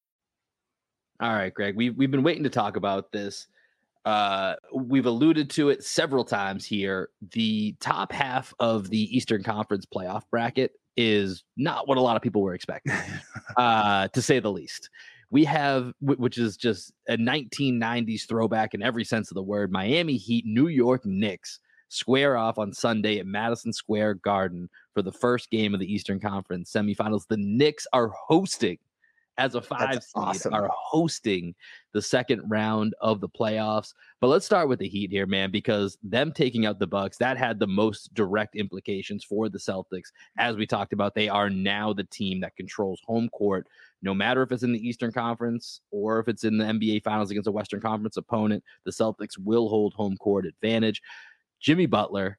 [1.21, 1.75] All right, Greg.
[1.75, 3.45] We've we've been waiting to talk about this.
[4.05, 7.09] Uh, we've alluded to it several times here.
[7.33, 12.23] The top half of the Eastern Conference playoff bracket is not what a lot of
[12.23, 12.95] people were expecting,
[13.57, 14.89] uh, to say the least.
[15.29, 19.71] We have, which is just a 1990s throwback in every sense of the word.
[19.71, 25.11] Miami Heat, New York Knicks square off on Sunday at Madison Square Garden for the
[25.11, 27.27] first game of the Eastern Conference semifinals.
[27.27, 28.79] The Knicks are hosting
[29.37, 30.53] as a five That's seed awesome.
[30.53, 31.55] are hosting
[31.93, 33.93] the second round of the playoffs.
[34.19, 37.37] But let's start with the Heat here, man, because them taking out the Bucks that
[37.37, 40.11] had the most direct implications for the Celtics.
[40.37, 43.67] As we talked about, they are now the team that controls home court,
[44.01, 47.31] no matter if it's in the Eastern Conference or if it's in the NBA Finals
[47.31, 48.63] against a Western Conference opponent.
[48.85, 51.01] The Celtics will hold home court advantage.
[51.59, 52.37] Jimmy Butler,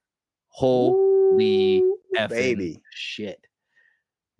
[0.48, 2.82] holy Ooh, effing baby.
[2.92, 3.46] shit.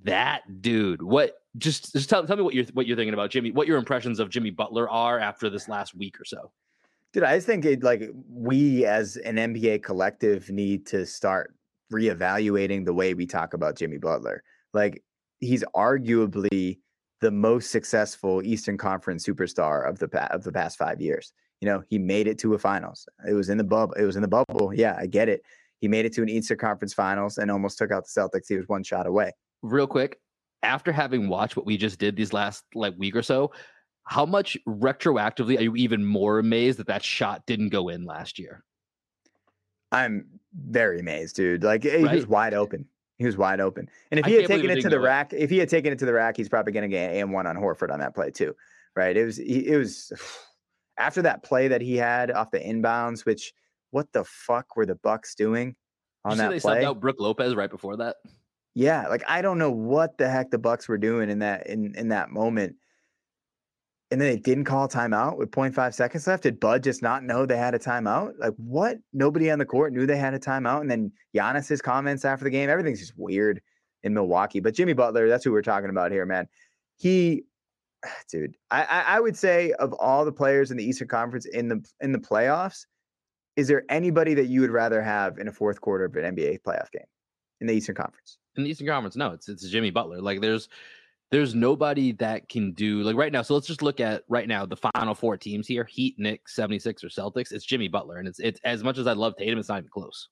[0.05, 3.51] That dude, what just just tell, tell me what you're what you're thinking about Jimmy,
[3.51, 6.51] what your impressions of Jimmy Butler are after this last week or so.
[7.13, 11.55] Dude, I just think it like we as an NBA collective need to start
[11.93, 14.43] reevaluating the way we talk about Jimmy Butler.
[14.73, 15.03] Like
[15.41, 16.79] he's arguably
[17.21, 21.33] the most successful Eastern Conference superstar of the of the past 5 years.
[21.61, 23.07] You know, he made it to a finals.
[23.29, 23.95] It was in the bubble.
[23.95, 24.73] It was in the bubble.
[24.75, 25.43] Yeah, I get it.
[25.81, 28.49] He made it to an Eastern Conference finals and almost took out the Celtics.
[28.49, 29.33] He was one shot away.
[29.63, 30.21] Real quick,
[30.63, 33.53] after having watched what we just did these last like week or so,
[34.05, 38.39] how much retroactively are you even more amazed that that shot didn't go in last
[38.39, 38.65] year?
[39.93, 41.63] I'm very amazed, dude.
[41.63, 42.87] Like he was wide open.
[43.19, 43.89] He was wide open.
[44.11, 45.99] And if I he had taken it to the rack, if he had taken it
[46.01, 48.31] to the rack, he's probably going to get AM one on Horford on that play
[48.31, 48.57] too,
[48.97, 49.17] right?
[49.17, 50.13] It was it was
[50.99, 53.25] after that play that he had off the inbounds.
[53.25, 53.53] Which
[53.91, 55.77] what the fuck were the Bucks doing
[56.25, 56.81] on you that they play?
[56.81, 58.17] subbed out Brook Lopez right before that?
[58.75, 61.95] Yeah, like I don't know what the heck the Bucks were doing in that in
[61.95, 62.77] in that moment.
[64.11, 66.43] And then they didn't call timeout with 0.5 seconds left.
[66.43, 68.35] Did Bud just not know they had a timeout?
[68.39, 68.99] Like what?
[69.15, 70.83] Nobody on the court knew they had a timeout.
[70.83, 73.63] And then Giannis's comments after the game, everything's just weird
[74.03, 74.61] in Milwaukee.
[74.61, 76.47] But Jimmy Butler, that's who we're talking about here, man.
[76.99, 77.45] He,
[78.31, 81.69] dude, I I, I would say of all the players in the Eastern Conference in
[81.69, 82.87] the in the playoffs,
[83.57, 86.61] is there anybody that you would rather have in a fourth quarter of an NBA
[86.63, 87.03] playoff game
[87.63, 88.37] in the Eastern Conference?
[88.57, 89.17] in the Eastern Conference.
[89.17, 90.21] No, it's it's Jimmy Butler.
[90.21, 90.69] Like there's
[91.31, 93.41] there's nobody that can do like right now.
[93.41, 97.03] So let's just look at right now the final four teams here: Heat, Knicks, 76
[97.03, 97.51] or Celtics.
[97.53, 99.89] It's Jimmy Butler, and it's it's as much as I love Tatum, it's not even
[99.89, 100.29] close.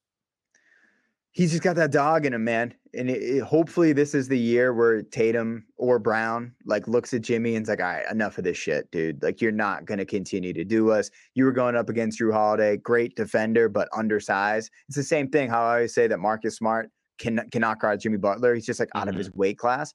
[1.33, 2.75] he's just got that dog in him, man.
[2.93, 7.23] And it, it- hopefully, this is the year where Tatum or Brown like looks at
[7.23, 9.23] Jimmy and's like, "All right, enough of this shit, dude.
[9.23, 11.11] Like, you're not gonna continue to do us.
[11.35, 14.71] You were going up against Jrue Holiday, great defender, but undersized.
[14.89, 15.49] It's the same thing.
[15.49, 18.55] How I always say that Marcus Smart can cannot guard Jimmy Butler.
[18.55, 19.19] He's just like out of Mhm.
[19.19, 19.95] his weight class.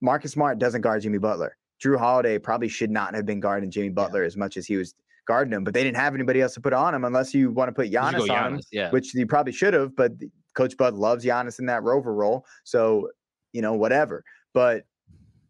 [0.00, 1.56] Marcus Smart doesn't guard Jimmy Butler.
[1.84, 4.94] Jrue Holiday probably should not have been guarding Jimmy Butler as much as he was
[5.26, 7.68] guarding him, but they didn't have anybody else to put on him unless you want
[7.68, 8.90] to put Giannis on him yeah.
[8.90, 10.12] which you probably should have, but
[10.54, 12.46] Coach Bud loves Giannis in that rover role.
[12.64, 13.10] So,
[13.52, 14.24] you know, whatever.
[14.54, 14.84] But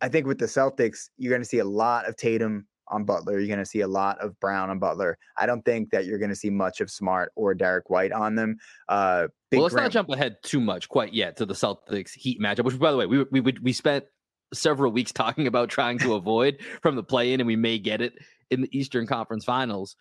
[0.01, 3.39] I think with the Celtics, you're going to see a lot of Tatum on Butler.
[3.39, 5.19] You're going to see a lot of Brown on Butler.
[5.37, 8.35] I don't think that you're going to see much of Smart or Derrick White on
[8.35, 8.59] them.
[8.89, 12.41] Uh, well, let's Grant- not jump ahead too much quite yet to the Celtics Heat
[12.41, 14.05] matchup, which by the way, we we we, we spent
[14.53, 18.01] several weeks talking about trying to avoid from the play in, and we may get
[18.01, 18.15] it
[18.51, 19.97] in the Eastern Conference Finals.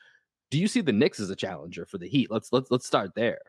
[0.51, 2.29] Do you see the Knicks as a challenger for the Heat?
[2.29, 3.39] Let's let's let's start there.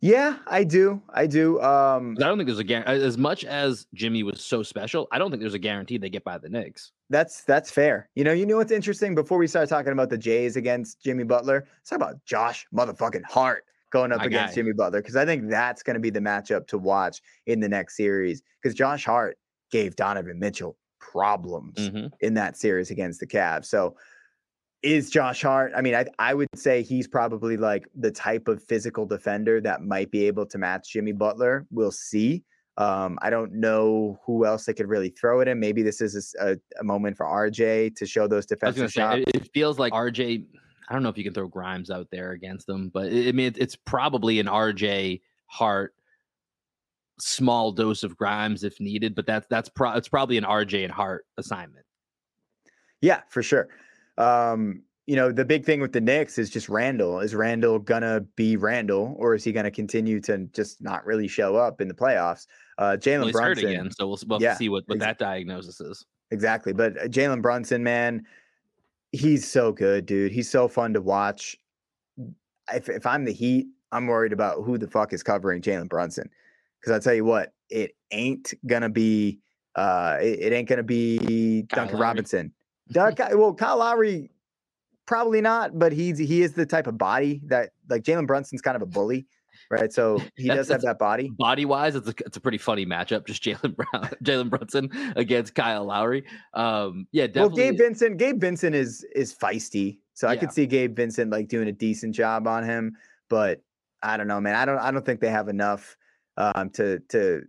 [0.00, 1.02] Yeah, I do.
[1.12, 1.60] I do.
[1.60, 3.04] Um, I don't think there's a guarantee.
[3.04, 6.22] As much as Jimmy was so special, I don't think there's a guarantee they get
[6.22, 6.92] by the Knicks.
[7.10, 8.08] That's that's fair.
[8.14, 9.14] You know, you know what's interesting?
[9.16, 13.24] Before we start talking about the Jays against Jimmy Butler, let's talk about Josh motherfucking
[13.24, 14.60] Hart going up My against guy.
[14.60, 17.68] Jimmy Butler because I think that's going to be the matchup to watch in the
[17.68, 19.36] next series because Josh Hart
[19.72, 22.12] gave Donovan Mitchell problems Mhm.
[22.20, 23.64] in that series against the Cavs.
[23.66, 23.96] So
[24.82, 25.72] is Josh Hart?
[25.76, 29.82] I mean, I I would say he's probably like the type of physical defender that
[29.82, 31.66] might be able to match Jimmy Butler.
[31.70, 32.44] We'll see.
[32.76, 35.58] Um, I don't know who else they could really throw at him.
[35.58, 39.24] Maybe this is a moment for RJ to show those defensive say shots.
[39.34, 40.44] it, feels like RJ.
[40.88, 43.52] I don't know if you can throw Grimes out there against them, but I mean
[43.56, 45.92] it's probably an RJ Hart
[47.18, 49.16] small dose of Grimes if needed.
[49.16, 51.84] But that's that's pro- it's probably an RJ and Hart assignment.
[53.00, 53.68] Yeah, for sure.
[54.18, 57.20] Um, you know, the big thing with the Knicks is just Randle.
[57.20, 61.56] Is Randle gonna be Randall, or is he gonna continue to just not really show
[61.56, 62.46] up in the playoffs?
[62.76, 65.18] Uh, Jalen Well, he's hurt Brunson, again, so we'll, we'll Yeah, see what, what that
[65.18, 66.04] diagnosis is.
[66.30, 66.74] exactly.
[66.74, 68.26] But uh, Jalen Brunson, man,
[69.12, 70.30] he's so good, dude.
[70.30, 71.56] He's so fun to watch.
[72.74, 76.28] If if I'm the Heat, I'm worried about who the fuck is covering Jalen Brunson,
[76.80, 79.38] because I tell you what, it ain't gonna be.
[79.74, 82.08] Uh, it, it ain't gonna be Kyle Duncan Lowry.
[82.08, 82.52] Robinson.
[82.94, 84.30] Well, Kyle Lowry,
[85.06, 88.76] probably not, but he's he is the type of body that like Jalen Brunson's kind
[88.76, 89.26] of a bully,
[89.70, 89.92] right?
[89.92, 91.32] So he does have that body.
[91.38, 93.26] Body wise, it's a it's a pretty funny matchup.
[93.26, 96.24] Just Jalen Brown, Jalen Brunson against Kyle Lowry.
[96.54, 97.62] Um, yeah, definitely.
[97.62, 97.70] Well.
[97.70, 100.40] Gabe Vincent, Gabe Vincent is is feisty, so I Yeah.
[100.40, 102.96] could see Gabe Vincent like doing a decent job on him.
[103.28, 103.62] But
[104.02, 104.54] I don't know, man.
[104.54, 105.96] I don't I don't think they have enough
[106.36, 107.42] um, to to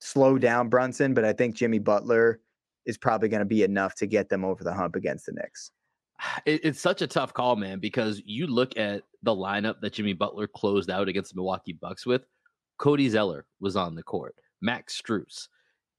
[0.00, 1.14] slow down Brunson.
[1.14, 2.40] But I think Jimmy Butler
[2.86, 5.70] is probably going to be enough to get them over the hump against the Knicks.
[6.46, 10.12] it, it's such a tough call, man, because you look at the lineup that Jimmy
[10.12, 12.22] Butler closed out against the Milwaukee Bucks with.
[12.78, 15.46] Cody Zeller was on the court, Max Strus,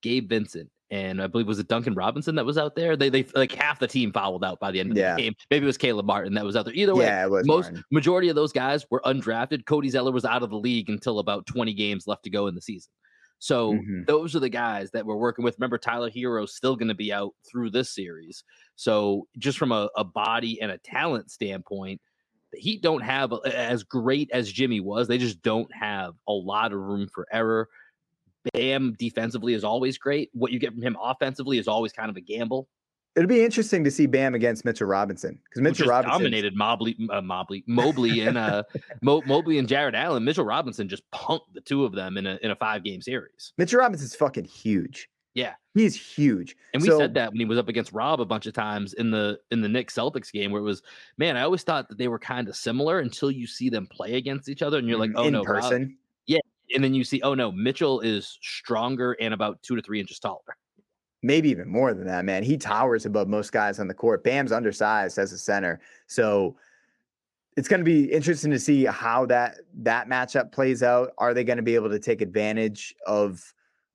[0.02, 2.98] Gabe Vincent, and I believe was it Duncan Robinson that was out there.
[2.98, 5.16] They they like half the team fouled out by the end of Yeah.
[5.16, 5.34] the game.
[5.50, 6.74] Maybe it was Caleb Martin that was out there.
[6.74, 7.84] Either way, Yeah, it was most Martin.
[7.92, 9.66] majority of those guys were undrafted.
[9.66, 12.56] Cody Zeller was out of the league until about 20 games left to go in
[12.56, 12.92] the season.
[13.44, 14.08] So Mhm.
[14.08, 15.58] those are the guys that we're working with.
[15.60, 18.46] Remember, Tyler Herro's still going to be out through this series.
[18.78, 22.00] So just from a, a body and a talent standpoint,
[22.54, 25.10] the Heat don't have a- as great as Jimmy was.
[25.10, 27.68] They just don't have a lot of room for error.
[28.54, 30.30] Bam defensively is always great.
[30.32, 32.70] What you get from him offensively is always kind of a gamble.
[33.16, 36.98] It'll be interesting to see Bam against Mitchell Robinson because Mitchell just Robinson dominated Mobley,
[37.12, 38.64] uh, Mobley, Mobley, and uh,
[39.02, 40.24] Mo- Mobley and Jarrett Allen.
[40.24, 43.54] Mitchell Robinson just punked the two of them in a in a five game series.
[43.58, 45.10] Mitchell Robinson's fucking huge.
[45.36, 45.54] Yeah.
[45.76, 46.56] He's huge.
[46.74, 48.94] And we So- said that when he was up against Rob a bunch of times
[48.94, 50.82] in the in the Knicks Celtics game, where it was,
[51.18, 54.16] man, I always thought that they were kind of similar until you see them play
[54.16, 55.98] against each other, and you're like, mm, oh in no, Rob- person.
[56.26, 56.40] Yeah.
[56.76, 60.18] And then you see, oh no, Mitchell is stronger and about two to three inches
[60.20, 60.58] taller.
[61.24, 62.44] Maybe even more than that, man.
[62.44, 64.24] He towers above most guys on the court.
[64.24, 65.80] Bam's undersized as a center.
[66.08, 66.58] So
[67.56, 71.12] it's going to be interesting to see how that that matchup plays out.
[71.18, 73.42] Are they going to be able to take advantage of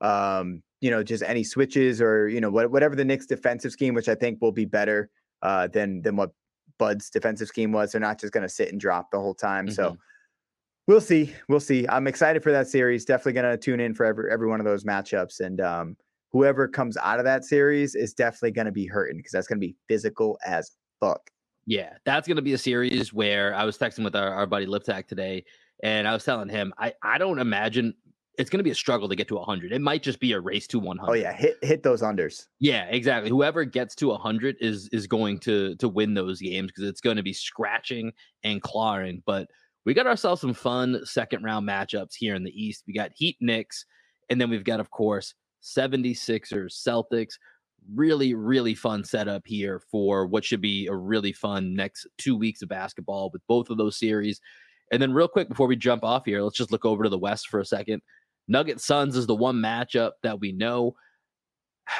[0.01, 3.95] um, you know, just any switches or, you know, what, whatever the Knicks defensive scheme,
[3.95, 5.11] which I think will be better
[5.43, 6.31] uh than than what
[6.79, 7.93] Bud's defensive scheme was.
[7.93, 9.68] They're not just going to sit and drop the whole time.
[9.68, 9.99] So Mhm.
[10.87, 11.35] we'll see.
[11.49, 11.87] We'll see.
[11.89, 13.05] I'm excited for that series.
[13.05, 15.97] Definitely going to tune in for every every one of those matchups and um
[16.31, 19.61] whoever comes out of that series is definitely going to be hurting because that's going
[19.61, 21.31] to be physical as fuck.
[21.66, 24.66] Yeah, that's going to be a series where I was texting with our, our buddy
[24.66, 25.45] Liptak today,
[25.83, 27.95] and I was telling him I I don't imagine
[28.39, 29.72] it's going to be a struggle to get to 100.
[29.72, 31.11] It might just be a race to 100.
[31.11, 32.47] Oh yeah, hit hit those unders.
[32.61, 33.29] Yeah, exactly.
[33.29, 37.16] Whoever gets to 100 is is going to to win those games because it's going
[37.16, 38.12] to be scratching
[38.45, 39.22] and clawing.
[39.26, 39.49] But
[39.85, 42.85] we got ourselves some fun second round matchups here in the East.
[42.87, 43.85] We got Heat Knicks,
[44.31, 47.35] and then we've got, of course, 76ers Celtics.
[47.95, 52.61] Really, really fun setup here for what should be a really fun next two weeks
[52.61, 54.41] of basketball with both of those series.
[54.91, 57.19] And then, real quick, before we jump off here, let's just look over to the
[57.19, 58.03] West for a second.
[58.49, 60.95] Nugget Suns is the one matchup that we know.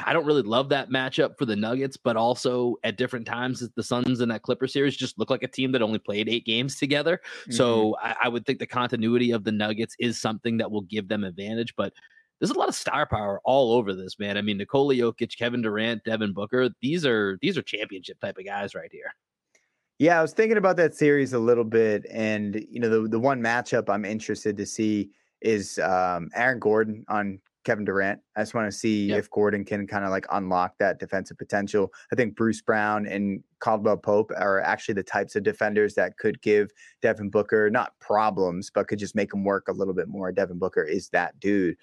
[0.05, 3.83] I don't really love that matchup for the Nuggets, but also at different times, the
[3.83, 6.77] Suns in that Clipper series just look like a team that only played eight games
[6.77, 7.21] together.
[7.43, 7.53] Mm-hmm.
[7.53, 11.09] So I, I would think the continuity of the Nuggets is something that will give
[11.09, 11.75] them advantage.
[11.77, 11.95] But
[12.41, 14.37] there's a lot of star power all over this, man.
[14.37, 18.45] I mean, Nikola Jokic, Kevin Durant, Devin Booker, these are these are championship type of
[18.45, 19.13] guys right here.
[19.99, 23.19] Yeah, I was thinking about that series a little bit, and you know, the the
[23.19, 25.11] one matchup I'm interested to see
[25.41, 28.21] is um, Aaron Gordon on Kevin Durant.
[28.37, 29.19] I just want to see Yep.
[29.19, 31.93] if Gordon can kind of like unlock that defensive potential.
[32.13, 36.41] I think Bruce Brown and Caldwell Pope are actually the types of defenders that could
[36.41, 36.71] give
[37.03, 40.33] Devin Booker not problems, but could just make him work a little bit more.
[40.33, 41.77] Devin Booker is that dude.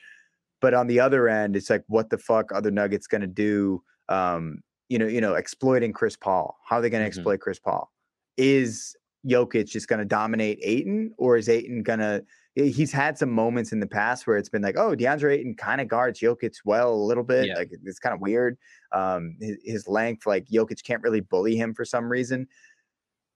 [0.62, 3.28] But on the other end, it's like, what the fuck are the Nuggets going to
[3.28, 3.84] do?
[4.10, 6.58] Um, you know, you know, exploiting Chris Paul.
[6.64, 7.08] How are they going to Mhm.
[7.08, 7.92] exploit Chris Paul?
[8.38, 8.96] Is
[9.28, 12.24] Jokic just going to dominate Ayton, or is Ayton going to?
[12.56, 15.82] He's had some moments in the past where it's been like, oh, DeAndre Ayton kind
[15.82, 17.48] of guards Jokic well a little bit.
[17.48, 17.56] Yeah.
[17.56, 18.58] Like it's kind of weird.
[18.94, 22.48] Um, his, his, length, like Jokic can't really bully him for some reason.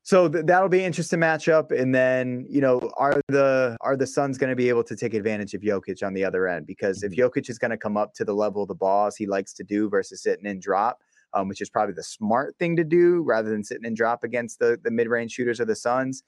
[0.09, 1.69] So th- that'll be an interesting matchup.
[1.69, 5.13] And then, you know, are the are the Suns going to be able to take
[5.13, 6.65] advantage of Jokic on the other end?
[6.65, 7.21] Because if mm-hmm.
[7.21, 9.63] Jokic is going to come up to the level of the balls he likes to
[9.63, 10.97] do versus sitting and drop,
[11.35, 14.57] um, which is probably the smart thing to do rather than sitting and drop against
[14.57, 16.23] the, the mid range shooters of the Suns.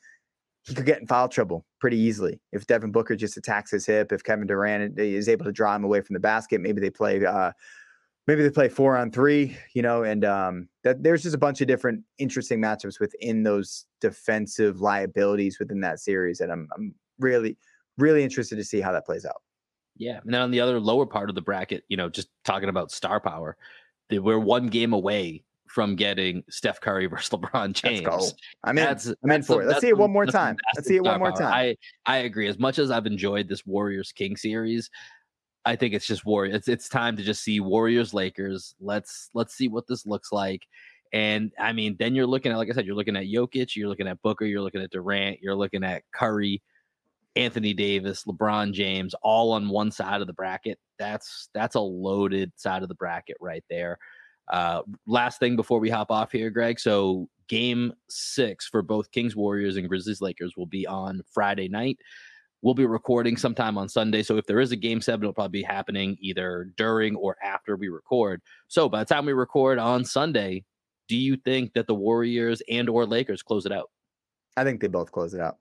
[0.68, 4.12] He could get in foul trouble pretty easily if Devin Booker just attacks his hip.
[4.12, 7.26] If Kevin Durant is able to draw him away from the basket, maybe they play,
[7.26, 7.52] uh,
[8.28, 9.58] maybe they play four on three.
[9.74, 13.86] You know, and um, that there's just a bunch of different interesting matchups within those
[14.00, 17.58] defensive liabilities within that series, and I'm I'm really
[17.98, 19.42] really interested to see how that plays out.
[19.98, 22.70] Yeah, and then on the other lower part of the bracket, you know, just talking
[22.70, 23.58] about star power,
[24.10, 28.06] we're one game away from getting Steph Curry versus LeBron James.
[28.06, 28.38] Let's go.
[28.64, 28.84] I'm in.
[28.84, 29.68] That's, I'm in for it.
[29.68, 30.58] Let's see it one more time.
[30.76, 31.54] Let's see it one more time.
[31.54, 32.48] I, I agree.
[32.48, 34.90] As much as I've enjoyed this Warriors King series,
[35.66, 36.56] I think it's just Warriors.
[36.56, 38.76] It's it's time to just see Warriors Lakers.
[38.80, 40.64] Let's let's see what this looks like.
[41.14, 43.90] And I mean, then you're looking at, like I said, you're looking at Jokic, you're
[43.90, 46.62] looking at Booker, you're looking at Durant, you're looking at Curry,
[47.36, 50.80] Anthony Davis, LeBron James, all on one side of the bracket.
[50.98, 53.98] That's that's a loaded side of the bracket right there.
[54.52, 56.80] Uh, last thing before we hop off here, Greg.
[56.80, 61.98] So game six for both Kings Warriors and Grizzlies Lakers will be on Friday night.
[62.62, 64.22] We'll be recording sometime on Sunday.
[64.22, 67.76] So if there is a game seven, it'll probably be happening either during or after
[67.76, 68.42] we record.
[68.68, 70.64] So by the time we record on Sunday,
[71.08, 73.90] do you think that the Warriors and or Lakers close it out?
[74.56, 75.58] I think they both close it out.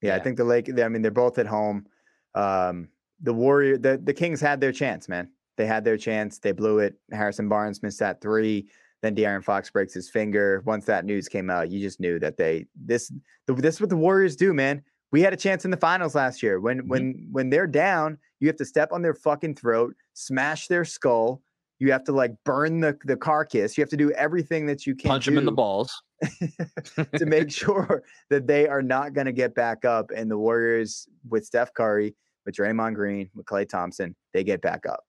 [0.00, 0.16] Yeah, yeah.
[0.16, 0.70] I think the Lake.
[0.80, 1.86] I mean, they're both at home.
[2.34, 2.88] Um,
[3.20, 5.30] the Warrior, the the Kings had their chance, man.
[5.56, 6.38] They had their chance.
[6.38, 6.94] They blew it.
[7.10, 8.68] Harrison Barnes missed that three.
[9.02, 10.62] Then De'Aaron Fox breaks his finger.
[10.64, 13.12] Once that news came out, you just knew that they this
[13.46, 14.82] this is what the Warriors do, man.
[15.10, 16.60] We had a chance in the finals last year.
[16.60, 16.88] When mm-hmm.
[16.88, 21.42] when when they're down, you have to step on their fucking throat, smash their skull.
[21.78, 23.76] You have to like burn the the carcass.
[23.76, 25.08] You have to do everything that you can.
[25.08, 26.02] Punch them in the balls
[27.16, 30.10] to make sure that they are not going to get back up.
[30.14, 34.86] And the Warriors with Steph Curry, with Draymond Green, with Klay Thompson, they get back
[34.86, 35.04] up.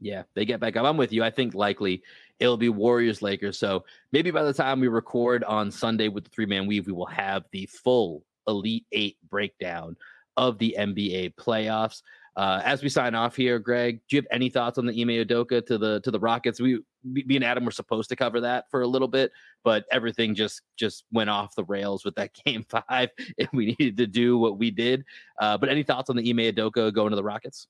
[0.00, 0.86] Yeah, they get back up.
[0.86, 1.22] I'm with you.
[1.22, 2.02] I think likely
[2.38, 3.58] it'll be Warriors Lakers.
[3.58, 6.92] So maybe by the time we record on Sunday with the three man weave, we
[6.92, 9.96] will have the full Elite Eight breakdown
[10.36, 12.02] of the NBA playoffs.
[12.36, 15.08] Uh, as we sign off here, Greg, do you have any thoughts on the Ime
[15.08, 16.60] Udoka to the to the Rockets?
[16.60, 19.32] We, me and Adam were supposed to cover that for a little bit,
[19.64, 23.96] but everything just just went off the rails with that game five, and we needed
[23.96, 25.04] to do what we did.
[25.40, 27.66] Uh, but any thoughts on the Ime Udoka going to the Rockets?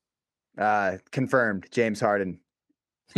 [0.59, 1.67] Uh, confirmed.
[1.71, 2.39] James Harden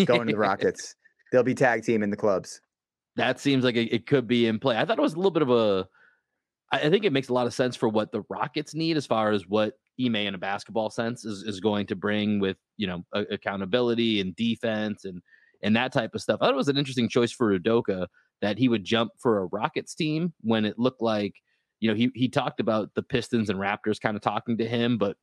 [0.04, 0.94] going to the Rockets.
[1.32, 2.60] They'll be tag team in the clubs.
[3.16, 4.78] That seems like it, it could be in play.
[4.78, 5.88] I thought it was a little bit of a.
[6.72, 9.30] I think it makes a lot of sense for what the Rockets need as far
[9.30, 13.04] as what Ime in a basketball sense is, is going to bring with you know
[13.12, 15.20] a, accountability and defense and
[15.62, 16.38] and that type of stuff.
[16.40, 18.06] I thought it was an interesting choice for Udoka
[18.40, 21.34] that he would jump for a Rockets team when it looked like
[21.80, 24.96] you know he he talked about the Pistons and Raptors kind of talking to him,
[24.96, 25.16] but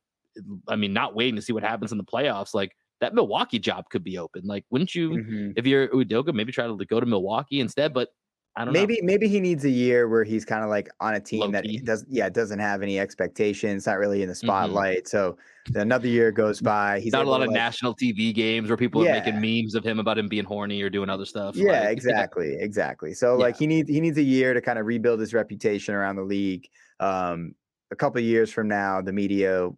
[0.68, 2.54] I mean, not waiting to see what happens in the playoffs.
[2.54, 4.42] Like that Milwaukee job could be open.
[4.44, 5.50] Like, wouldn't you, mm-hmm.
[5.56, 7.92] if you're Udoka, maybe try to go to Milwaukee instead?
[7.92, 8.10] But
[8.56, 9.06] I don't maybe know.
[9.06, 11.78] maybe he needs a year where he's kind of like on a team Low-key.
[11.78, 14.46] that does yeah doesn't have any expectations, not really in the mm-hmm.
[14.46, 15.04] spotlight.
[15.04, 15.06] Mm-hmm.
[15.06, 15.38] So
[15.74, 16.98] another year goes by.
[16.98, 19.12] He's not a lot of like, national TV games where people yeah.
[19.12, 21.54] are making memes of him about him being horny or doing other stuff.
[21.54, 22.64] Yeah, like, exactly, yeah.
[22.64, 23.14] exactly.
[23.14, 23.44] So yeah.
[23.44, 26.24] like he needs he needs a year to kind of rebuild his reputation around the
[26.24, 26.68] league.
[26.98, 27.54] Um,
[27.92, 29.68] a couple years from now, the media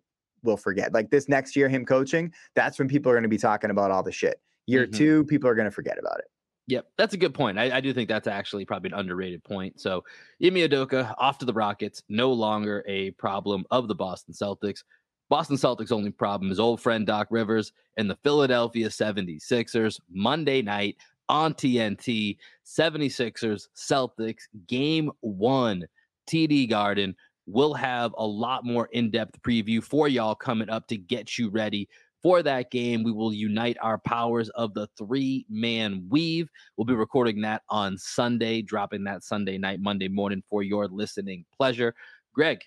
[0.43, 0.93] will forget.
[0.93, 3.91] Like this next year, him coaching, that's when people are going to be talking about
[3.91, 4.41] all the shit.
[4.67, 4.97] Year mm-hmm.
[4.97, 6.27] two, people are going to forget about it.
[6.69, 7.59] Yep, that's a good point.
[7.59, 9.81] I, I, do think that's actually probably an underrated point.
[9.81, 10.05] So,
[10.43, 14.85] Ime Udoka off to the Rockets, no longer a problem of the Boston Celtics.
[15.29, 20.97] Boston Celtics' only problem is old friend Doc Rivers and the Philadelphia 76ers Monday night
[21.29, 22.37] on TNT.
[22.65, 25.85] 76ers Celtics game one,
[26.31, 27.17] TD Garden.
[27.47, 31.49] We'll have a lot more in depth preview for y'all coming up to get you
[31.49, 31.89] ready
[32.23, 33.03] for that game.
[33.03, 36.49] We will unite our powers of the three man weave.
[36.77, 41.45] We'll be recording that on Sunday, dropping that Sunday night, Monday morning for your listening
[41.57, 41.95] pleasure.
[42.33, 42.61] Greg,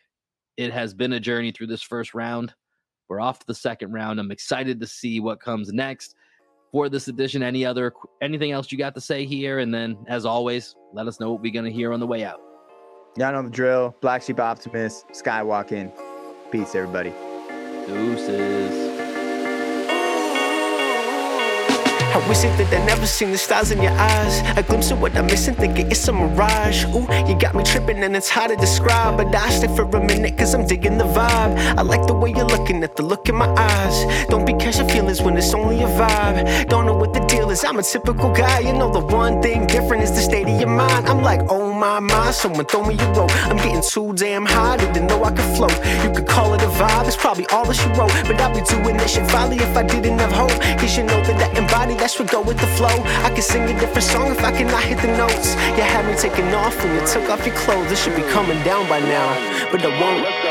[0.57, 2.53] it has been a journey through this first round.
[3.07, 4.19] We're off to the second round.
[4.19, 6.15] I'm excited to see what comes next
[6.71, 7.43] for this edition.
[7.43, 9.59] Any other anything else you got to say here?
[9.59, 12.41] And then, as always, let us know what we're gonna hear on the way out.
[13.17, 13.95] Y'all know the drill.
[14.01, 15.91] Black Sheep Optimist, Skywalking.
[16.51, 17.13] Peace, everybody.
[17.87, 18.84] Deuces.
[22.15, 24.39] I wish it that I never seen the stars in your eyes.
[24.57, 26.85] A glimpse of what I'm missing, thinking it's a mirage.
[26.95, 29.17] Ooh, you got me tripping and it's hard to describe.
[29.17, 31.57] But I stay for a minute cause I'm digging the vibe.
[31.77, 34.27] I like the way you're looking at the look in my eyes.
[34.29, 36.69] Don't be catching feelings when it's only a vibe.
[36.69, 38.59] Don't know what the deal is, I'm a typical guy.
[38.59, 41.09] You know, the one thing different is the state of your mind.
[41.09, 43.31] I'm like, oh my, my, someone throw me a rope.
[43.45, 45.77] I'm getting too damn high, didn't know I could float.
[46.03, 48.13] You could call it a vibe, it's probably all that she wrote.
[48.27, 50.55] But I'd be doing this shit folly if I didn't have hope.
[50.79, 52.97] Cause you know that I embody, that's what go with the flow.
[53.25, 55.53] I could sing a different song if I cannot hit the notes.
[55.77, 57.89] You had me taking off when you took off your clothes.
[57.89, 59.29] This should be coming down by now,
[59.71, 60.44] but I won't.